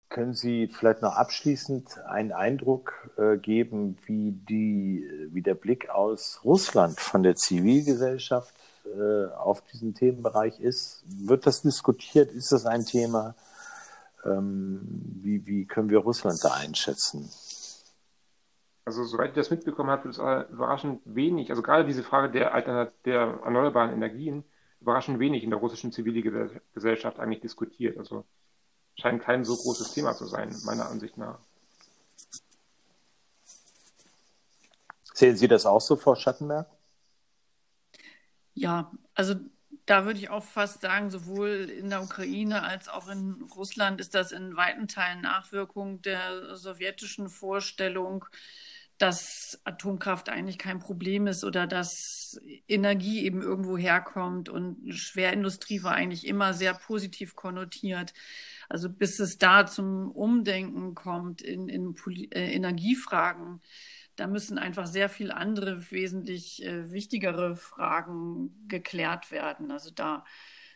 Können 0.10 0.34
Sie 0.34 0.68
vielleicht 0.68 1.02
noch 1.02 1.16
abschließend 1.16 2.00
einen 2.06 2.32
Eindruck 2.32 2.94
äh, 3.18 3.38
geben, 3.38 3.98
wie, 4.06 4.32
die, 4.32 5.06
wie 5.32 5.42
der 5.42 5.56
Blick 5.56 5.90
aus 5.90 6.40
Russland 6.46 7.00
von 7.00 7.22
der 7.22 7.36
Zivilgesellschaft 7.36 8.54
äh, 8.86 9.34
auf 9.34 9.62
diesen 9.62 9.94
Themenbereich 9.94 10.60
ist. 10.60 11.04
Wird 11.08 11.46
das 11.46 11.62
diskutiert? 11.62 12.32
Ist 12.32 12.52
das 12.52 12.66
ein 12.66 12.86
Thema? 12.86 13.36
Ähm, 14.24 14.82
wie, 15.22 15.46
wie 15.46 15.66
können 15.66 15.90
wir 15.90 16.00
Russland 16.00 16.40
da 16.44 16.54
einschätzen? 16.54 17.30
Also 18.86 19.04
soweit 19.04 19.30
ich 19.30 19.36
das 19.36 19.50
mitbekommen 19.50 19.90
habe, 19.90 20.10
ist 20.10 20.20
überraschend 20.20 21.02
wenig. 21.06 21.50
Also 21.50 21.64
gerade 21.64 21.86
diese 21.86 22.04
Frage 22.04 22.32
der, 22.32 22.54
Alternat 22.54 22.94
der 23.06 23.40
erneuerbaren 23.44 23.92
Energien 23.92 24.44
überraschend 24.80 25.20
wenig 25.20 25.44
in 25.44 25.50
der 25.50 25.60
russischen 25.60 25.92
Zivilgesellschaft 25.92 27.20
eigentlich 27.20 27.42
diskutiert. 27.42 27.98
Also 27.98 28.26
scheint 28.96 29.24
kein 29.24 29.44
so 29.44 29.56
großes 29.56 29.94
Thema 29.94 30.16
zu 30.16 30.26
sein, 30.26 30.56
meiner 30.66 30.88
Ansicht 30.88 31.18
nach. 31.18 31.40
Sehen 35.14 35.38
Sie 35.38 35.48
das 35.48 35.66
auch 35.66 35.82
so, 35.82 35.96
Frau 35.96 36.14
Schattenberg? 36.14 36.68
Ja, 38.56 38.92
also 39.14 39.36
da 39.86 40.06
würde 40.06 40.20
ich 40.20 40.30
auch 40.30 40.44
fast 40.44 40.82
sagen, 40.82 41.12
sowohl 41.12 41.70
in 41.70 41.90
der 41.90 42.02
Ukraine 42.02 42.64
als 42.64 42.88
auch 42.90 43.08
in 43.10 43.44
Russland 43.56 44.00
ist 44.02 44.16
das 44.16 44.32
in 44.32 44.56
weiten 44.56 44.88
Teilen 44.88 45.22
Nachwirkung 45.22 46.02
der 46.02 46.56
sowjetischen 46.56 47.30
Vorstellung, 47.30 48.26
dass 48.98 49.60
Atomkraft 49.66 50.30
eigentlich 50.30 50.58
kein 50.58 50.80
Problem 50.80 51.28
ist 51.28 51.44
oder 51.44 51.68
dass 51.68 52.40
Energie 52.68 53.26
eben 53.26 53.42
irgendwo 53.42 53.78
herkommt 53.78 54.48
und 54.48 54.94
Schwerindustrie 54.94 55.84
war 55.84 55.94
eigentlich 55.94 56.26
immer 56.26 56.54
sehr 56.54 56.74
positiv 56.74 57.36
konnotiert. 57.36 58.14
Also 58.70 58.90
bis 58.90 59.20
es 59.20 59.38
da 59.38 59.66
zum 59.66 60.10
Umdenken 60.12 60.96
kommt 60.96 61.42
in, 61.42 61.68
in 61.68 61.94
äh, 62.32 62.54
Energiefragen, 62.54 63.62
da 64.16 64.28
müssen 64.28 64.58
einfach 64.58 64.88
sehr 64.88 65.10
viel 65.10 65.32
andere, 65.32 65.92
wesentlich 65.92 66.64
äh, 66.66 66.92
wichtigere 66.92 67.56
Fragen 67.56 68.68
geklärt 68.68 69.32
werden. 69.32 69.72
Also 69.72 69.92
da 69.92 70.24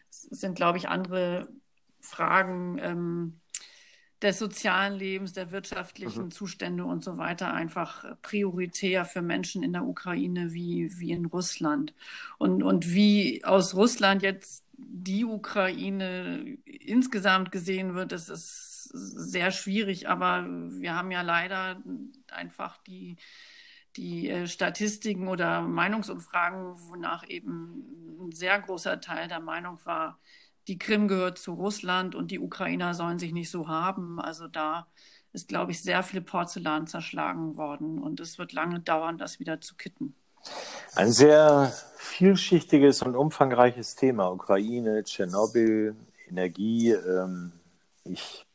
sind, 0.09 0.55
glaube 0.55 0.77
ich, 0.77 0.89
andere 0.89 1.47
Fragen 1.99 2.77
ähm, 2.81 3.39
des 4.21 4.39
sozialen 4.39 4.97
Lebens, 4.97 5.33
der 5.33 5.51
wirtschaftlichen 5.51 6.25
mhm. 6.25 6.31
Zustände 6.31 6.83
und 6.83 7.03
so 7.03 7.17
weiter 7.17 7.53
einfach 7.53 8.05
prioritär 8.21 9.05
für 9.05 9.21
Menschen 9.21 9.63
in 9.63 9.71
der 9.71 9.85
Ukraine 9.85 10.53
wie, 10.53 10.91
wie 10.99 11.11
in 11.11 11.25
Russland. 11.25 11.93
Und, 12.37 12.63
und 12.63 12.93
wie 12.93 13.43
aus 13.45 13.75
Russland 13.75 14.21
jetzt 14.21 14.65
die 14.77 15.23
Ukraine 15.23 16.57
insgesamt 16.65 17.51
gesehen 17.51 17.95
wird, 17.95 18.11
das 18.11 18.27
ist 18.27 18.68
sehr 18.91 19.51
schwierig, 19.51 20.09
aber 20.09 20.45
wir 20.47 20.95
haben 20.95 21.11
ja 21.11 21.21
leider 21.21 21.81
einfach 22.31 22.77
die, 22.83 23.17
die 23.95 24.29
äh, 24.29 24.47
Statistiken 24.47 25.27
oder 25.27 25.61
Meinungsumfragen, 25.61 26.75
wonach 26.89 27.27
eben 27.27 28.27
ein 28.27 28.31
sehr 28.31 28.59
großer 28.59 29.01
Teil 29.01 29.27
der 29.27 29.39
Meinung 29.39 29.79
war, 29.85 30.19
die 30.67 30.77
Krim 30.77 31.07
gehört 31.07 31.39
zu 31.39 31.53
Russland 31.53 32.13
und 32.15 32.31
die 32.31 32.39
Ukrainer 32.39 32.93
sollen 32.93 33.17
sich 33.17 33.33
nicht 33.33 33.49
so 33.49 33.67
haben. 33.67 34.19
Also 34.19 34.47
da 34.47 34.87
ist, 35.33 35.47
glaube 35.47 35.71
ich, 35.71 35.81
sehr 35.81 36.03
viel 36.03 36.21
Porzellan 36.21 36.87
zerschlagen 36.87 37.57
worden 37.57 37.99
und 37.99 38.19
es 38.19 38.37
wird 38.37 38.53
lange 38.53 38.79
dauern, 38.79 39.17
das 39.17 39.39
wieder 39.39 39.61
zu 39.61 39.75
kitten. 39.75 40.15
Ein 40.95 41.11
sehr 41.11 41.73
vielschichtiges 41.97 43.01
und 43.01 43.15
umfangreiches 43.15 43.95
Thema. 43.95 44.31
Ukraine, 44.31 45.03
Tschernobyl, 45.03 45.95
Energie. 46.29 46.91
Ähm, 46.91 47.51
ich 48.05 48.45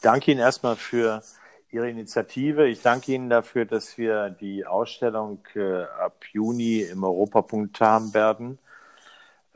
danke 0.00 0.32
Ihnen 0.32 0.40
erstmal 0.40 0.76
für 0.76 1.22
Ihre 1.70 1.90
Initiative. 1.90 2.66
Ich 2.68 2.82
danke 2.82 3.12
Ihnen 3.12 3.28
dafür, 3.28 3.64
dass 3.64 3.98
wir 3.98 4.30
die 4.30 4.66
Ausstellung 4.66 5.40
äh, 5.54 5.82
ab 5.82 6.24
Juni 6.32 6.80
im 6.80 7.04
Europapunkt 7.04 7.80
haben 7.80 8.14
werden. 8.14 8.58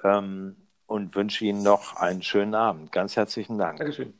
Ähm, 0.03 0.57
und 0.87 1.15
wünsche 1.15 1.47
Ihnen 1.47 1.63
noch 1.63 1.97
einen 1.97 2.23
schönen 2.23 2.55
Abend. 2.55 2.93
Ganz 2.93 3.17
herzlichen 3.17 3.57
Dank. 3.57 3.79
Dankeschön. 3.79 4.13